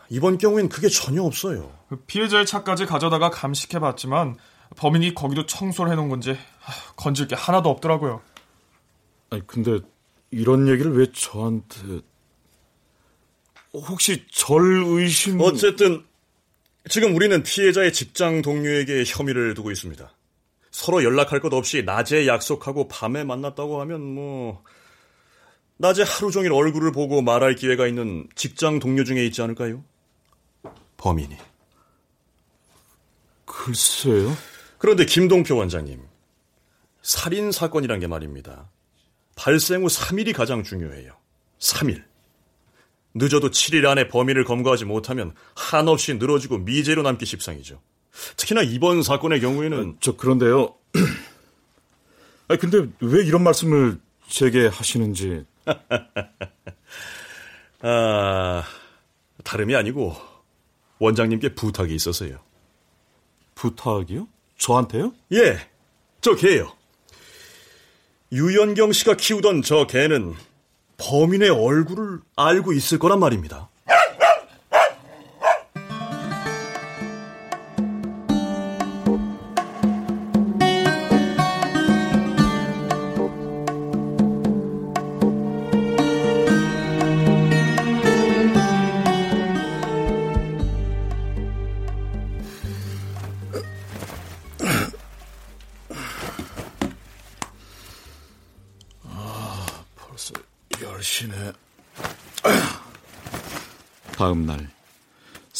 [0.09, 1.77] 이번 경우엔 그게 전혀 없어요.
[1.89, 4.37] 그 피해자의 차까지 가져다가 감식해봤지만
[4.77, 6.37] 범인이 거기도 청소를 해놓은 건지
[6.95, 8.21] 건질 게 하나도 없더라고요.
[9.35, 9.79] 아니 근데
[10.31, 11.99] 이런 얘기를 왜 저한테
[13.73, 15.41] 혹시 절 의심?
[15.41, 16.05] 어쨌든
[16.89, 20.09] 지금 우리는 피해자의 직장 동료에게 혐의를 두고 있습니다.
[20.71, 24.63] 서로 연락할 것 없이 낮에 약속하고 밤에 만났다고 하면 뭐
[25.77, 29.83] 낮에 하루 종일 얼굴을 보고 말할 기회가 있는 직장 동료 중에 있지 않을까요?
[30.95, 31.35] 범인이.
[33.43, 34.33] 글쎄요.
[34.77, 36.01] 그런데 김동표 원장님,
[37.01, 38.69] 살인 사건이란 게 말입니다.
[39.35, 41.13] 발생 후 3일이 가장 중요해요.
[41.59, 42.03] 3일.
[43.13, 47.81] 늦어도 7일 안에 범인을 검거하지 못하면 한없이 늘어지고 미제로 남기 십상이죠.
[48.37, 50.75] 특히나 이번 사건의 경우에는 아, 저 그런데요.
[52.47, 55.45] 아 근데 왜 이런 말씀을 제게 하시는지
[57.81, 58.63] 아
[59.43, 60.15] 다름이 아니고
[60.99, 62.39] 원장님께 부탁이 있어서요.
[63.55, 64.27] 부탁이요?
[64.57, 65.13] 저한테요?
[65.33, 65.69] 예,
[66.21, 66.73] 저 개요.
[68.31, 70.33] 유연경 씨가 키우던 저 개는
[70.97, 73.69] 범인의 얼굴을 알고 있을 거란 말입니다.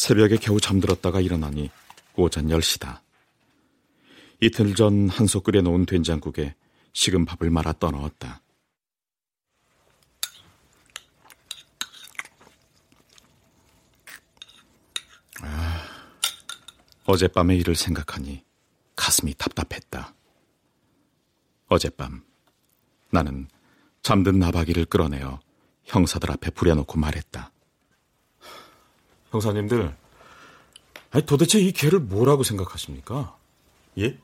[0.06, 1.68] 새벽에 겨우 잠들었다가 일어나니
[2.14, 3.00] 오전 10시다.
[4.40, 6.54] 이틀 전 한솥 끓여 놓은 된장국에
[6.92, 8.40] 식은 밥을 말아 떠넣었다.
[15.42, 15.82] 아,
[17.06, 18.44] 어젯밤의 일을 생각하니
[18.94, 20.14] 가슴이 답답했다.
[21.66, 22.24] 어젯밤
[23.10, 23.48] 나는
[24.02, 25.40] 잠든 나박이를 끌어내어
[25.82, 27.50] 형사들 앞에 부려놓고 말했다.
[29.36, 29.94] 형사님들,
[31.10, 33.36] 아니 도대체 이 개를 뭐라고 생각하십니까?
[33.98, 34.18] 예?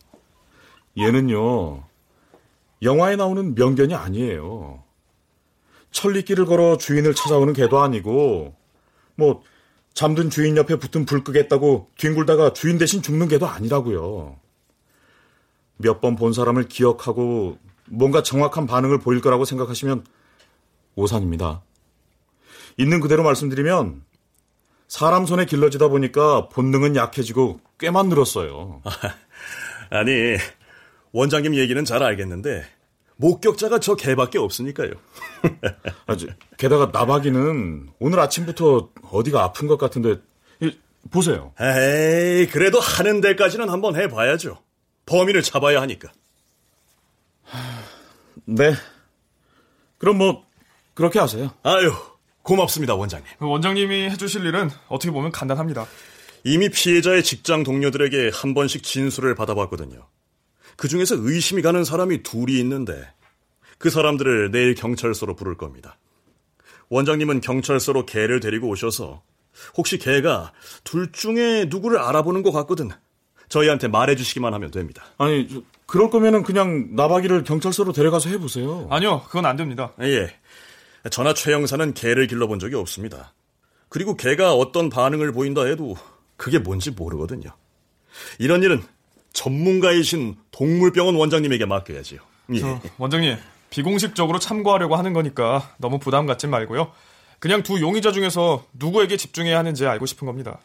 [0.99, 1.85] 얘는요,
[2.83, 4.83] 영화에 나오는 명견이 아니에요.
[5.91, 8.55] 천리길을 걸어 주인을 찾아오는 개도 아니고,
[9.15, 9.43] 뭐,
[9.95, 14.37] 잠든 주인 옆에 붙은 불 끄겠다고 뒹굴다가 주인 대신 죽는 개도 아니라고요.
[15.77, 20.07] 몇 번 본 사람을 기억하고 뭔가 정확한 반응을 보일 거라고 생각하시면
[20.95, 21.63] 오산입니다.
[22.79, 24.03] 있는 그대로 말씀드리면
[24.93, 28.83] 사람 손에 길러지다 보니까 본능은 약해지고 꽤만 늘었어요.
[29.89, 30.37] 아니,
[31.13, 32.63] 원장님 얘기는 잘 알겠는데
[33.17, 34.91] 목격자가 저 개밖에 없으니까요.
[36.59, 40.17] 게다가 나박이는 오늘 아침부터 어디가 아픈 것 같은데
[40.61, 40.77] 이,
[41.11, 41.55] 보세요.
[41.59, 44.59] 에이, 그래도 하는 데까지는 한번 해봐야죠.
[45.07, 46.13] 범인을 잡아야 하니까.
[48.45, 48.75] 네.
[49.97, 50.45] 그럼 뭐
[50.93, 51.51] 그렇게 하세요.
[51.63, 51.95] 아유,
[52.43, 53.29] 고맙습니다, 원장님.
[53.39, 55.87] 원장님이 해주실 일은 어떻게 보면 간단합니다.
[56.45, 60.09] 이미 피해자의 직장 동료들에게 한 번씩 진술을 받아봤거든요.
[60.77, 63.09] 그 중에서 의심이 가는 사람이 둘이 있는데
[63.79, 65.99] 그 사람들을 내일 경찰서로 부를 겁니다.
[66.89, 69.23] 원장님은 경찰서로 개를 데리고 오셔서
[69.77, 70.53] 혹시 개가
[70.85, 72.91] 둘 중에 누구를 알아보는 것 같거든.
[73.49, 75.05] 저희한테 말해주시기만 하면 됩니다.
[75.19, 78.89] 아니, 저, 그럴 거면은 그냥 나박이를 경찰서로 데려가서 해보세요.
[78.91, 79.93] 아니요, 그건 안 됩니다.
[80.01, 80.35] 예.
[81.11, 83.35] 저나 최 형사는 개를 길러본 적이 없습니다.
[83.89, 85.97] 그리고 개가 어떤 반응을 보인다 해도
[86.37, 87.51] 그게 뭔지 모르거든요.
[88.39, 88.83] 이런 일은
[89.33, 92.21] 전문가이신 동물병원 원장님에게 맡겨야지요.
[92.55, 92.61] 예.
[92.61, 93.37] 저, 원장님,
[93.71, 96.93] 비공식적으로 참고하려고 하는 거니까 너무 부담 갖지 말고요.
[97.39, 100.59] 그냥 두 용의자 중에서 누구에게 집중해야 하는지 알고 싶은 겁니다.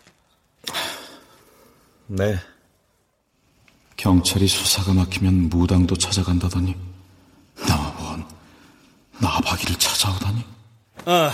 [2.07, 2.37] 네.
[3.95, 6.75] 경찰이 수사가 막히면 무당도 찾아간다더니
[9.21, 10.43] 나박이를 찾아오다니.
[11.05, 11.31] 아,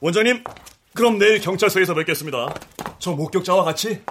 [0.00, 0.44] 원장님,
[0.94, 2.54] 그럼 내일 경찰서에서 뵙겠습니다.
[2.98, 4.02] 저 목격자와 같이.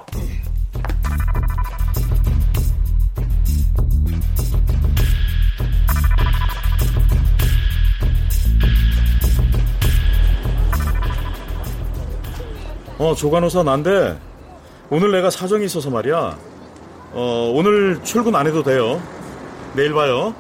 [13.00, 14.20] 어, 조간호사 난데
[14.90, 16.38] 오늘 내가 사정이 있어서 말이야.
[17.12, 19.02] 어, 오늘 출근 안 해도 돼요.
[19.76, 20.34] 내일 봐요.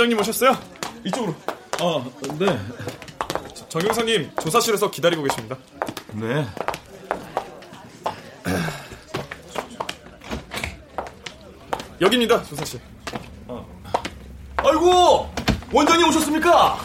[0.00, 0.56] 원장님 오셨어요?
[1.04, 1.34] 이쪽으로.
[1.82, 2.58] 어, 네.
[3.68, 5.58] 정 형사님 조사실에서 기다리고 계십니다.
[6.14, 6.46] 네.
[12.00, 12.80] 여기입니다, 조사실.
[14.56, 15.30] 아이고,
[15.70, 16.78] 원장님 오셨습니까?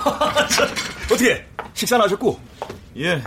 [1.10, 2.38] 어떻게, 식사는 하셨고?
[2.98, 3.24] 예.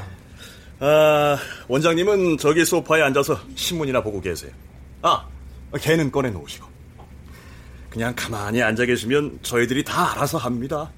[0.80, 4.52] 아, 원장님은 저기 소파에 앉아서 신문이나 보고 계세요.
[5.00, 5.24] 아,
[5.80, 6.77] 개는 꺼내 놓으시고.
[7.98, 10.88] 그냥 가만히 앉아 계시면 저희들이 다 알아서 합니다.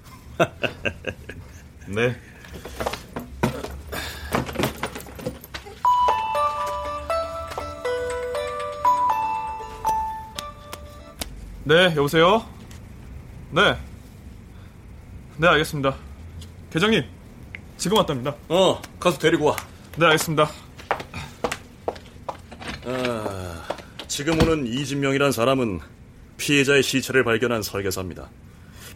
[1.88, 2.14] 네.
[11.64, 12.44] 네, 여보세요?
[13.50, 13.78] 네.
[15.38, 15.96] 네, 알겠습니다.
[16.70, 17.02] 계장님,
[17.78, 18.34] 지금 왔답니다.
[18.50, 19.56] 어, 가서 데리고 와.
[19.96, 20.50] 네, 알겠습니다.
[22.84, 23.62] 아,
[24.06, 25.80] 지금 오는 이진명이란 사람은
[26.40, 28.31] 피해자의 시체를 발견한 설계사입니다.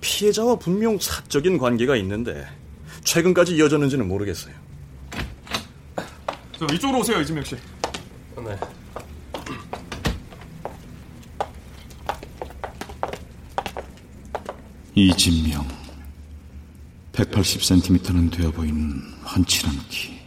[0.01, 2.47] 피해자와 분명 사적인 관계가 있는데
[3.05, 4.55] 최근까지 이어졌는지는 모르겠어요.
[6.59, 7.57] 저 이쪽으로 오세요, 이진명 씨.
[8.37, 8.59] 네.
[14.95, 15.69] 이진명
[17.13, 20.19] 180cm는 되어 보이는 훤칠한 키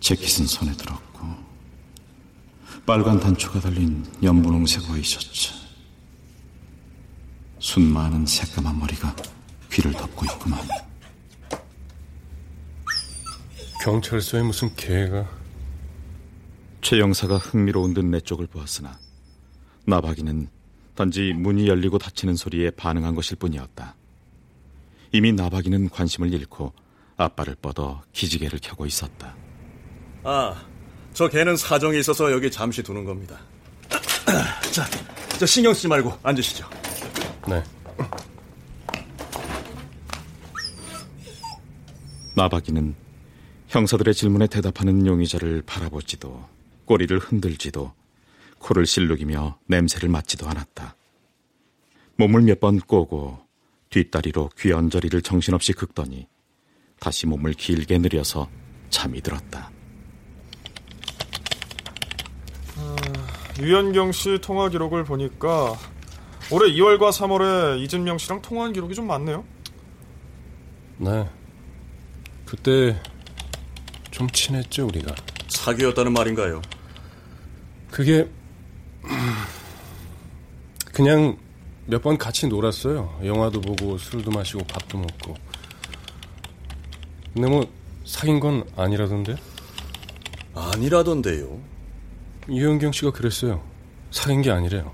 [0.00, 1.07] 재킷은 손에 들었고
[2.88, 5.52] 빨간 단초가 달린 연분홍색 와이셔츠
[7.58, 9.14] 순 많은 새까만 머리가
[9.70, 10.58] 귀를 덮고 있구만
[13.84, 15.28] 경찰서에 무슨 개가
[16.80, 18.98] 최 영사가 흥미로운 듯 내 쪽을 보았으나
[19.84, 20.48] 나박이는
[20.94, 23.96] 단지 문이 열리고 닫히는 소리에 반응한 것일 뿐이었다.
[25.12, 26.72] 이미 나박이는 관심을 잃고
[27.18, 29.36] 앞발을 뻗어 기지개를 켜고 있었다.
[30.24, 30.64] 아,
[31.18, 33.40] 저 개는 사정이 있어서 여기 잠시 두는 겁니다.
[34.70, 34.86] 자,
[35.36, 36.64] 저 신경 쓰지 말고 앉으시죠.
[37.48, 37.60] 네.
[42.36, 42.94] 나박이는
[43.66, 46.48] 형사들의 질문에 대답하는 용의자를 바라보지도
[46.84, 47.92] 꼬리를 흔들지도
[48.60, 50.94] 코를 실룩이며 냄새를 맡지도 않았다.
[52.14, 53.40] 몸을 몇 번 꼬고
[53.90, 56.28] 뒷다리로 귀 언저리를 정신없이 긁더니
[57.00, 58.48] 다시 몸을 길게 늘여서
[58.90, 59.72] 잠이 들었다.
[63.58, 65.76] 유현경 씨 통화 기록을 보니까
[66.52, 69.44] 올해 2월과 3월에 이진명 씨랑 통화한 기록이 좀 많네요.
[70.98, 71.28] 네.
[72.46, 73.00] 그때
[74.10, 75.14] 좀 친했죠, 우리가.
[75.48, 76.62] 사귀었다는 말인가요?
[77.90, 78.28] 그게
[80.92, 81.36] 그냥
[81.86, 83.18] 몇 번 같이 놀았어요.
[83.24, 85.34] 영화도 보고 술도 마시고 밥도 먹고.
[87.32, 87.66] 근데 뭐
[88.04, 89.36] 사귄 건 아니라던데?
[90.54, 91.58] 아니라던데요.
[92.48, 93.62] 유현경 씨가 그랬어요.
[94.10, 94.92] 사귄 게 아니래요.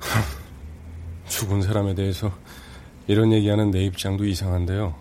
[1.28, 2.32] 죽은 사람에 대해서
[3.06, 4.94] 이런 얘기하는 내 입장도 이상한데요.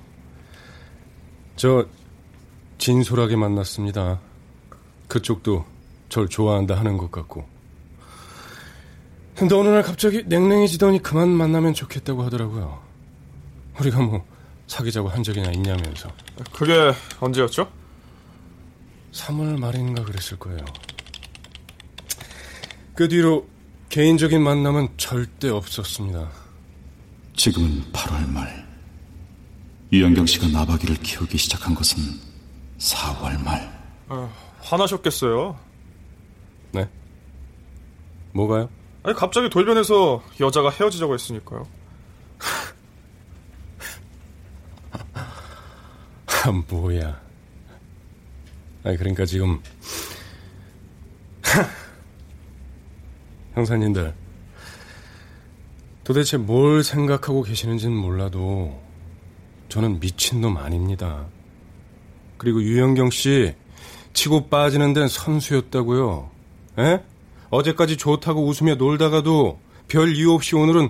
[1.55, 1.86] 저
[2.78, 4.20] 진솔하게 만났습니다.
[5.07, 5.66] 그쪽도
[6.09, 7.47] 절 좋아한다 하는 것 같고.
[9.36, 12.82] 근데 어느 날 갑자기 냉랭해지더니 그만 만나면 좋겠다고 하더라고요.
[13.80, 14.26] 우리가 뭐
[14.68, 16.09] 사귀자고 한 적이나 있냐면서.
[16.53, 17.70] 그게 언제였죠?
[19.11, 20.59] 3월 말인가 그랬을 거예요.
[22.96, 23.46] 그 뒤로
[23.89, 26.32] 개인적인 만남은 절대 없었습니다.
[27.36, 28.66] 지금은 8월 말.
[29.91, 32.02] 유영경 씨가 나박이를 키우기 시작한 것은
[32.80, 33.70] 4월 말.
[34.08, 34.30] 아,
[34.62, 35.60] 화나셨겠어요.
[36.72, 36.89] 네?
[38.34, 38.70] 뭐가요?
[39.04, 41.68] 아니 갑자기 돌변해서 여자가 헤어지자고 했으니까요.
[46.28, 47.22] 아, 뭐야.
[48.84, 49.60] 아니, 그러니까 지금.
[53.56, 54.14] 형사님들.
[56.03, 58.80] 도대체 뭘 생각하고 계시는지는 몰라도
[59.70, 61.26] 저는 미친놈 아닙니다.
[62.38, 63.56] 그리고 유영경 씨
[64.14, 66.30] 치고 빠지는 데는 선수였다고요.
[66.80, 66.99] 에?
[67.49, 70.89] 어제까지 좋다고 웃으며 놀다가도 별 이유 없이 오늘은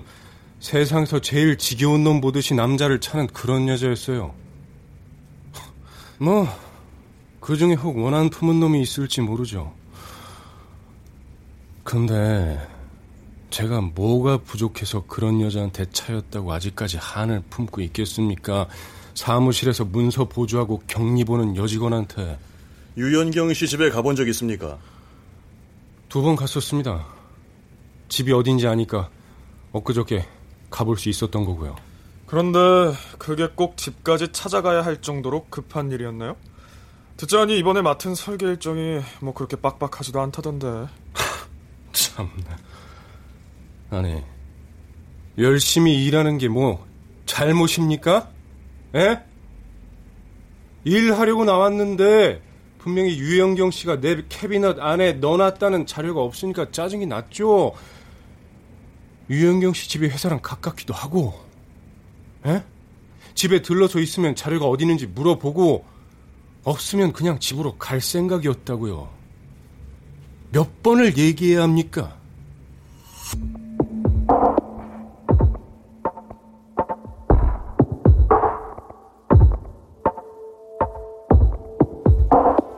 [0.60, 4.34] 세상에서 제일 지겨운 놈 보듯이 남자를 차는 그런 여자였어요.
[6.18, 6.48] 뭐,
[7.40, 9.72] 그 중에 혹 원한 품은 놈이 있을지 모르죠.
[11.86, 12.58] 근데,
[13.50, 18.66] 제가 뭐가 부족해서 그런 여자한테 차였다고 아직까지 한을 품고 있겠습니까?
[19.14, 22.38] 사무실에서 문서 보조하고 격리 보는 여직원한테.
[22.96, 24.78] 유연경 씨 집에 가본 적 있습니까?
[26.08, 27.06] 두 번 갔었습니다.
[28.08, 29.08] 집이 어딘지 아니까
[29.70, 30.26] 엊그저께
[30.70, 31.76] 가볼 수 있었던 거고요.
[32.26, 32.58] 그런데
[33.18, 36.34] 그게 꼭 집까지 찾아가야 할 정도로 급한 일이었나요?
[37.16, 40.86] 듣자니 이번에 맡은 설계 일정이 뭐 그렇게 빡빡하지도 않다던데.
[42.16, 42.56] 참나.
[43.90, 44.22] 아니,
[45.38, 46.84] 열심히 일하는 게 뭐
[47.26, 48.30] 잘못입니까?
[48.94, 49.18] 에?
[50.84, 52.40] 일하려고 나왔는데
[52.78, 57.74] 분명히 유영경 씨가 내 캐비넷 안에 넣어놨다는 자료가 없으니까 짜증이 났죠.
[59.28, 61.34] 유영경 씨 집이 회사랑 가깝기도 하고,
[62.46, 62.62] 에?
[63.34, 65.84] 집에 들러서 있으면 자료가 어디 있는지 물어보고,
[66.62, 69.15] 없으면 그냥 집으로 갈 생각이었다고요.
[70.52, 72.16] 몇 번을 얘기해야 합니까?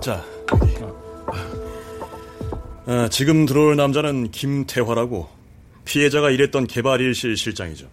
[0.01, 0.79] 자, 여기.
[2.87, 5.29] 아, 지금 들어올 남자는 김태화라고
[5.85, 7.87] 피해자가 일했던 개발일실 실장이죠.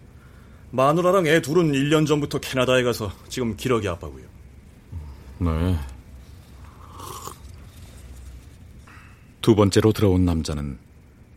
[0.70, 4.24] 마누라랑 애 둘은 1년 전부터 캐나다에 가서 지금 기러기 아빠고요.
[5.38, 5.76] 네.
[9.46, 10.76] 두 번째로 들어온 남자는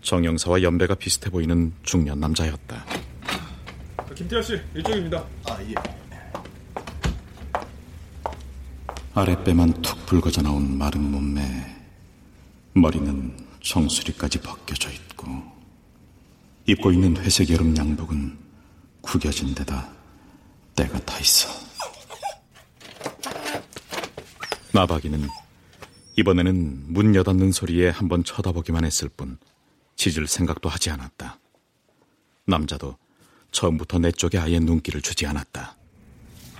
[0.01, 2.83] 정영사와 연배가 비슷해 보이는 중년 남자였다.
[4.15, 5.23] 김태현 씨, 이쪽입니다.
[5.45, 5.75] 아, 예.
[9.13, 11.39] 아랫배만 툭 붉어져 나온 마른 몸매,
[12.73, 15.43] 머리는 정수리까지 벗겨져 있고,
[16.65, 18.39] 입고 있는 회색 여름 양복은
[19.01, 19.87] 구겨진 데다
[20.75, 21.47] 때가 타 있어.
[24.73, 25.27] 나박이는
[26.19, 29.37] 이번에는 문 여닫는 소리에 한번 쳐다보기만 했을 뿐
[29.95, 31.39] 짖을 생각도 하지 않았다.
[32.45, 32.97] 남자도
[33.51, 35.77] 처음부터 내 쪽에 아예 눈길을 주지 않았다.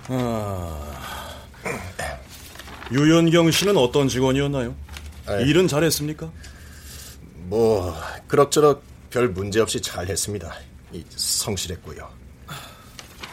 [0.08, 1.36] 아,
[2.90, 4.74] 유연경 씨는 어떤 직원이었나요?
[5.26, 5.44] 아이.
[5.46, 6.30] 일은 잘했습니까?
[7.44, 7.94] 뭐
[8.28, 10.54] 그럭저럭 별 문제 없이 잘 했습니다.
[10.92, 12.08] 이 성실했고요.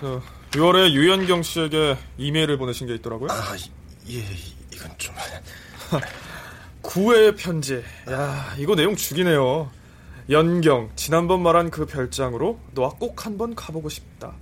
[0.01, 0.21] 저,
[0.51, 3.31] 6월에 유연경 씨에게 이메일을 보내신 게 있더라고요.
[3.31, 3.55] 아,
[4.09, 4.23] 예,
[4.73, 5.15] 이건 좀.
[6.83, 7.83] 9회의 편지.
[8.09, 9.69] 야, 이거 내용 죽이네요.
[10.29, 14.33] 연경, 지난번 말한 그 별장으로 너와 꼭 한번 가보고 싶다.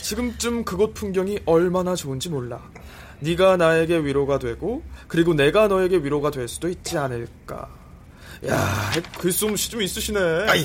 [0.00, 2.60] 지금쯤 그곳 풍경이 얼마나 좋은지 몰라.
[3.20, 7.68] 네가 나에게 위로가 되고 그리고 내가 너에게 위로가 될 수도 있지 않을까.
[8.46, 10.18] 야, 글솜씨 좀 있으시네.
[10.48, 10.64] 아이,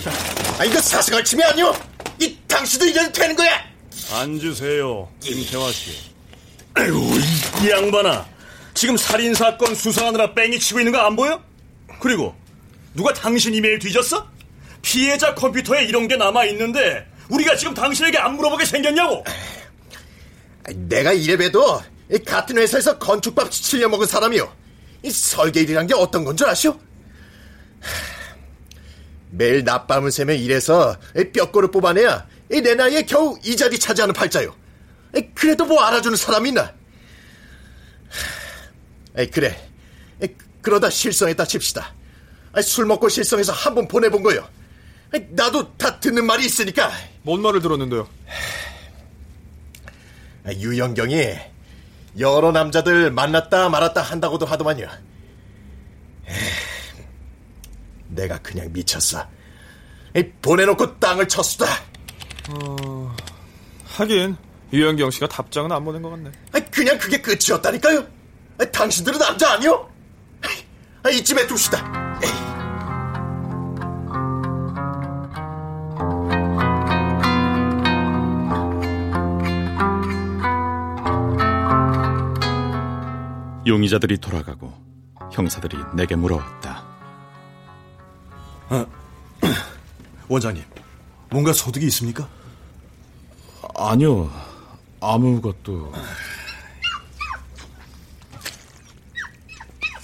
[0.59, 1.73] 아 이거 사생활 침해 아니오?
[2.19, 3.51] 이 당신도 이래도 되는 거야?
[4.11, 5.91] 앉으세요, 김태화 씨.
[6.73, 8.25] 아이고, 이, 이 양반아.
[8.73, 11.41] 지금 살인 사건 수사하느라 뺑이 치고 있는 거 안 보여?
[11.99, 12.35] 그리고,
[12.93, 14.27] 누가 당신 이메일 뒤졌어?
[14.81, 19.23] 피해자 컴퓨터에 이런 게 남아 있는데, 우리가 지금 당신에게 안 물어보게 생겼냐고!
[20.75, 21.81] 내가 이래봬도
[22.25, 24.51] 같은 회사에서 건축밥 7년 먹은 사람이요.
[25.03, 26.77] 이 설계 일이란 게 어떤 건 줄 아시오?
[29.31, 30.97] 매일 낮밤을 새며 일해서
[31.33, 34.55] 뼈꼬를 뽑아내야 내 나이에 겨우 이 자리 차지하는 팔자요.
[35.35, 36.73] 그래도 뭐 알아주는 사람이 있나?
[39.13, 39.69] 그래.
[40.61, 41.93] 그러다 실성했다 칩시다.
[42.63, 44.47] 술 먹고 실성해서 한 번 보내본 거요.
[45.29, 46.91] 나도 다 듣는 말이 있으니까.
[47.21, 48.07] 뭔 말을 들었는데요?
[50.51, 51.35] 유영경이
[52.19, 54.87] 여러 남자들 만났다 말았다 한다고도 하더만요.
[58.07, 59.25] 내가 그냥 미쳤어.
[60.41, 61.65] 보내놓고 땅을 쳤수다.
[62.49, 63.15] 어...
[63.85, 64.35] 하긴
[64.73, 66.31] 유영경 씨가 답장은 안 보낸 것 같네.
[66.71, 68.05] 그냥 그게 끝이었다니까요.
[68.67, 69.89] 당신들은 남자 아니요?
[71.09, 72.09] 이쯤에 둡시다.
[83.65, 84.73] 용의자들이 돌아가고
[85.31, 86.83] 형사들이 내게 물어왔다.
[88.69, 88.85] 아,
[90.27, 90.63] 원장님,
[91.29, 92.27] 뭔가 소득이 있습니까?
[93.75, 94.29] 아니요,
[94.99, 95.93] 아무것도.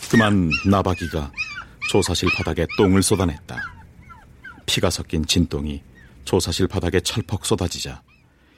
[0.10, 1.32] 그만 나박이가
[1.92, 3.58] 조사실 바닥에 똥을 쏟아냈다.
[4.66, 5.82] 피가 섞인 진똥이
[6.26, 8.02] 조사실 바닥에 철퍽 쏟아지자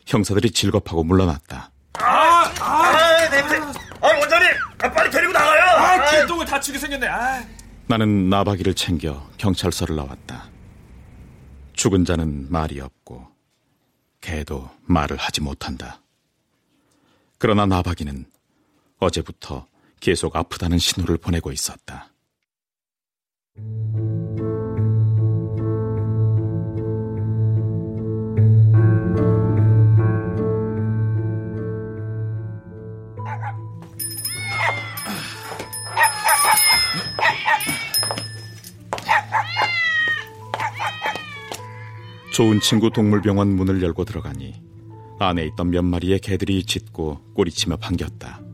[0.05, 1.71] 형사들이 질겁하고 물러났다.
[1.99, 3.57] 아, 아, 냄새.
[3.57, 4.47] 아, 원장님,
[4.83, 5.61] 아, 빨리 데리고 나가요.
[5.63, 7.07] 아, 개똥을 다치게 생겼네.
[7.07, 7.43] 아.
[7.87, 10.49] 나는 나박이를 챙겨 경찰서를 나왔다.
[11.73, 13.27] 죽은 자는 말이 없고
[14.21, 16.01] 개도 말을 하지 못한다.
[17.37, 18.25] 그러나 나박이는
[18.99, 19.67] 어제부터
[19.99, 22.11] 계속 아프다는 신호를 보내고 있었다.
[42.37, 44.61] 좋은 친구 동물병원 문을 열고 들어가니
[45.17, 48.46] 안에 있던 몇 마리의 개들이 짖고 꼬리치며 반겼다.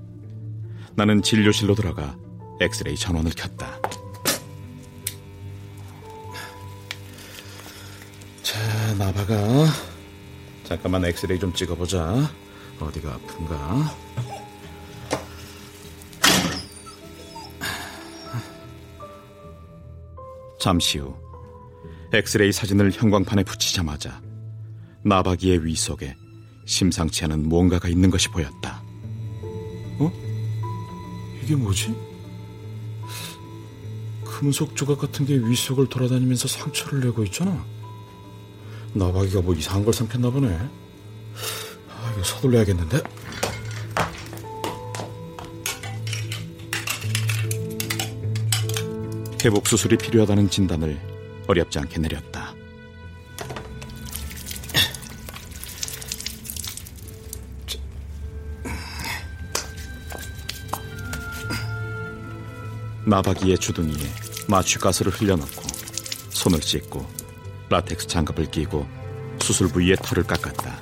[0.95, 2.15] 나는 진료실로 들어가
[2.59, 3.79] 엑스레이 전원을 켰다.
[8.43, 9.35] 자, 나봐가.
[10.63, 12.29] 잠깐만 엑스레이 좀 찍어보자.
[12.79, 13.95] 어디가 아픈가?
[20.59, 21.13] 잠시 후
[22.13, 24.21] 엑스레이 사진을 형광판에 붙이자마자
[25.03, 26.15] 나박이의 위 속에
[26.65, 28.82] 심상치 않은 무언가가 있는 것이 보였다.
[31.43, 31.45] 어?
[31.45, 31.93] 이게 뭐지?
[34.23, 37.65] 금속 조각 같은 게 위 속을 돌아다니면서 상처를 내고 있잖아.
[38.93, 40.47] 나박이가 뭐 이상한 걸 삼켰나 보네.
[41.89, 43.01] 아, 이거 서둘러야겠는데?
[49.43, 50.99] 회복 수술이 필요하다는 진단을
[51.47, 52.42] 어렵지 않게 내렸다.
[63.05, 64.07] 나박이의 주둥이에
[64.47, 65.63] 마취가스를 흘려넣고
[66.29, 67.05] 손을 씻고
[67.69, 68.87] 라텍스 장갑을 끼고
[69.41, 70.79] 수술 부위의 털을 깎았다.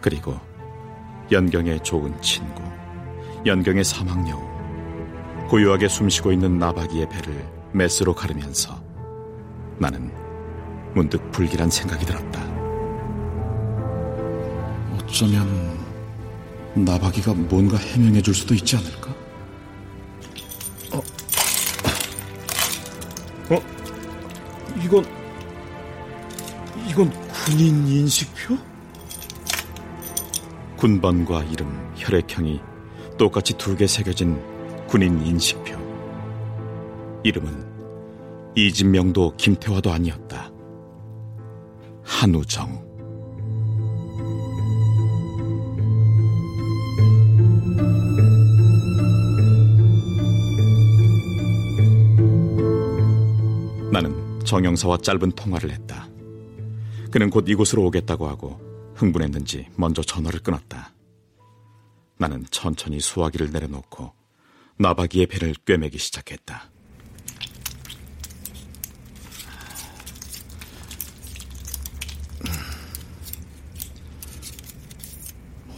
[0.00, 0.38] 그리고
[1.30, 2.62] 연경의 좋은 친구,
[3.46, 4.40] 연경의 사망여우,
[5.48, 8.82] 고요하게 숨쉬고 있는 나박이의 배를 메스로 가르면서
[9.78, 10.12] 나는
[10.94, 12.42] 문득 불길한 생각이 들었다.
[14.94, 15.78] 어쩌면
[16.74, 19.07] 나박이가 뭔가 해명해 줄 수도 있지 않을까?
[24.82, 25.04] 이건
[26.88, 28.56] 이건 군인 인식표?
[30.76, 32.60] 군번과 이름, 혈액형이
[33.18, 34.40] 똑같이 두 개 새겨진
[34.86, 35.76] 군인 인식표.
[37.24, 37.66] 이름은
[38.54, 40.50] 이진명도 김태화도 아니었다.
[42.04, 42.87] 한우정.
[54.48, 56.08] 정영사와 짧은 통화를 했다.
[57.10, 58.58] 그는 곧 이곳으로 오겠다고 하고
[58.94, 60.94] 흥분했는지 먼저 전화를 끊었다.
[62.16, 64.10] 나는 천천히 수화기를 내려놓고
[64.78, 66.70] 나박이의 배를 꿰매기 시작했다.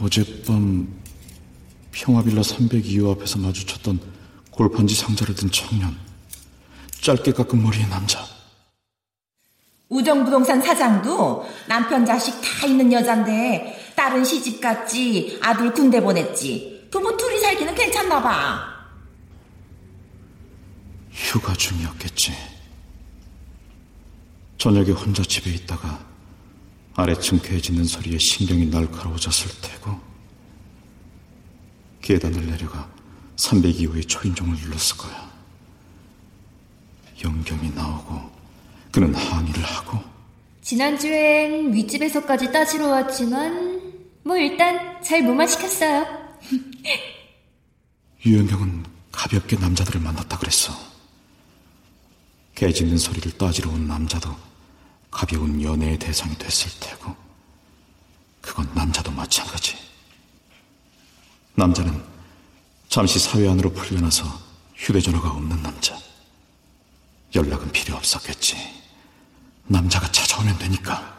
[0.01, 1.01] 어젯밤
[1.91, 4.01] 평화빌라 302호 앞에서 마주쳤던
[4.53, 5.97] 골판지 상자를 든 청년.
[7.01, 8.40] 짧게 깎은 머리의 남자.
[9.91, 17.39] 우정부동산 사장도 남편 자식 다 있는 여잔데 딸은 시집 갔지 아들 군대 보냈지 두분 둘이
[17.41, 18.71] 살기는 괜찮나 봐
[21.11, 22.33] 휴가 중이었겠지.
[24.59, 26.05] 저녁에 혼자 집에 있다가
[26.95, 29.99] 아래층 개 짖는 소리에 신경이 날카로워졌을 테고
[32.03, 32.89] 계단을 내려가
[33.37, 35.31] 302호의 초인종을 눌렀을 거야.
[37.23, 38.40] 영경이 나오고
[38.93, 40.03] 그는 항의를 하고
[40.63, 43.81] 지난주엔 윗집에서까지 따지러 왔지만
[44.23, 46.07] 뭐 일단 잘 무마시켰어요.
[48.25, 50.73] 유영경은 가볍게 남자들을 만났다 그랬어.
[52.55, 54.37] 개 짖는 소리를 따지러 온 남자도
[55.11, 57.17] 가벼운 연애의 대상이 됐을 테고
[58.41, 59.77] 그건 남자도 마찬가지.
[61.55, 62.03] 남자는
[62.89, 64.25] 잠시 사회 안으로 풀려나서
[64.77, 65.97] 휴대전화가 없는 남자.
[67.35, 68.57] 연락은 필요 없었겠지.
[69.67, 71.19] 남자가 찾아오면 되니까.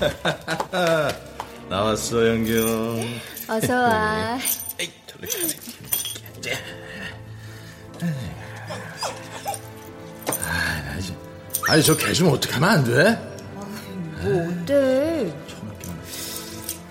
[1.68, 3.20] 나왔어, 영경.
[3.48, 4.38] 어서 와.
[11.68, 13.39] 아니 저 개 좀 어떻게 하면 안 돼?
[14.22, 15.32] 뭐 어때?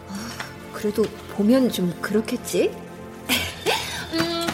[0.08, 0.30] 아,
[0.74, 1.04] 그래도
[1.34, 2.72] 보면 좀 그렇겠지?
[4.14, 4.48] 음.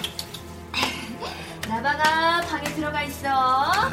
[1.67, 3.89] 나바가 방에 들어가 있어.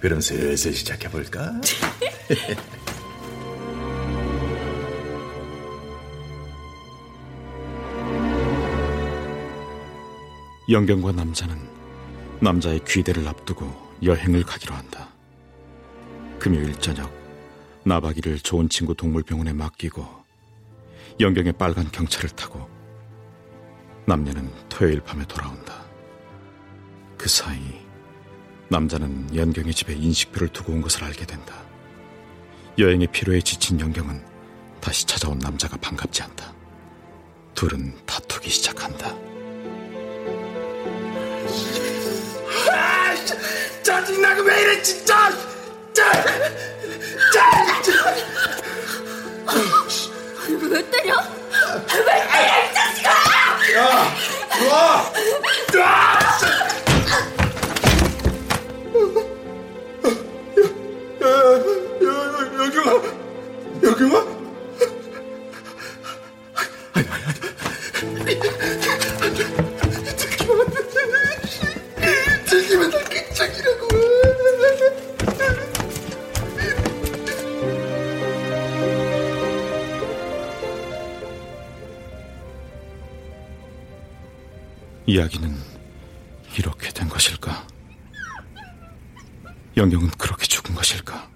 [0.00, 1.60] 그럼 슬슬 시작해볼까?
[10.68, 11.56] 영경과 남자는
[12.40, 15.08] 남자의 귀대를 앞두고 여행을 가기로 한다.
[16.40, 17.08] 금요일 저녁
[17.84, 20.04] 나박이를 좋은 친구 동물병원에 맡기고
[21.20, 22.68] 영경의 빨간 경차를 타고
[24.06, 25.84] 남녀는 토요일 밤에 돌아온다.
[27.16, 27.60] 그 사이
[28.68, 31.54] 남자는 연경의 집에 인식표를 두고 온 것을 알게 된다.
[32.76, 34.20] 여행의 피로에 지친 연경은
[34.80, 36.52] 다시 찾아온 남자가 반갑지 않다.
[37.54, 39.35] 둘은 다투기 시작한다.
[42.72, 43.14] 아,
[43.82, 45.30] 짜증나고 왜 이래 진짜!
[45.92, 46.12] 짜!
[47.32, 47.50] 짜!
[50.48, 51.14] 왜 때려?
[51.94, 53.10] 왜 때려 이 자식아!
[53.74, 54.14] 야!
[54.58, 55.12] 들어와!
[55.68, 56.18] 들어와!
[62.58, 63.02] 여경아!
[63.82, 64.35] 여경아?
[85.16, 85.56] 이야기는
[86.58, 87.66] 이렇게 된 것일까?
[89.74, 91.30] 영경은 그렇게 죽은 것일까?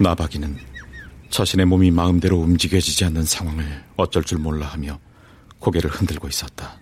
[0.00, 0.56] 나박이는
[1.28, 4.98] 자신의 몸이 마음대로 움직여지지 않는 상황을 어쩔 줄 몰라 하며
[5.58, 6.80] 고개를 흔들고 있었다.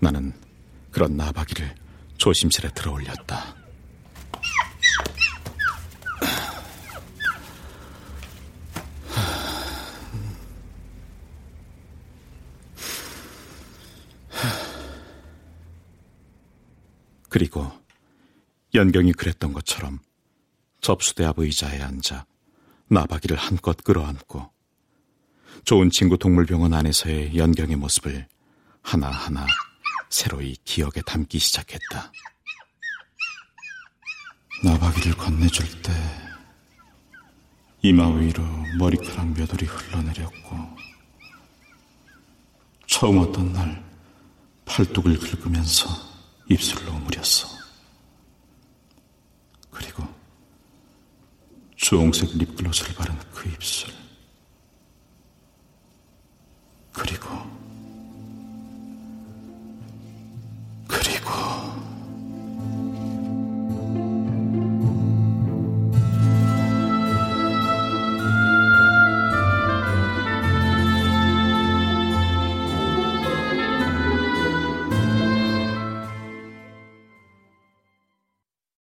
[0.00, 0.34] 나는
[0.90, 1.74] 그런 나박이를
[2.18, 3.59] 조심스레 들어 올렸다.
[17.30, 17.70] 그리고
[18.74, 20.00] 연경이 그랬던 것처럼
[20.80, 22.26] 접수대 앞 의자에 앉아
[22.88, 24.50] 나박이를 한껏 끌어안고
[25.64, 28.26] 좋은 친구 동물병원 안에서의 연경의 모습을
[28.82, 29.46] 하나하나
[30.08, 32.12] 새로이 기억에 담기 시작했다.
[34.64, 35.92] 나박이를 건네줄 때
[37.82, 38.42] 이마 위로
[38.78, 40.56] 머리카락 몇 올이 흘러내렸고
[42.86, 43.84] 처음 왔던 날
[44.66, 46.09] 팔뚝을 긁으면서
[46.50, 47.48] 입술로 무렸어.
[49.70, 50.02] 그리고
[51.76, 53.94] 주홍색 립글로스를 바른 그 입술.
[56.92, 57.28] 그리고,
[60.88, 61.30] 그리고,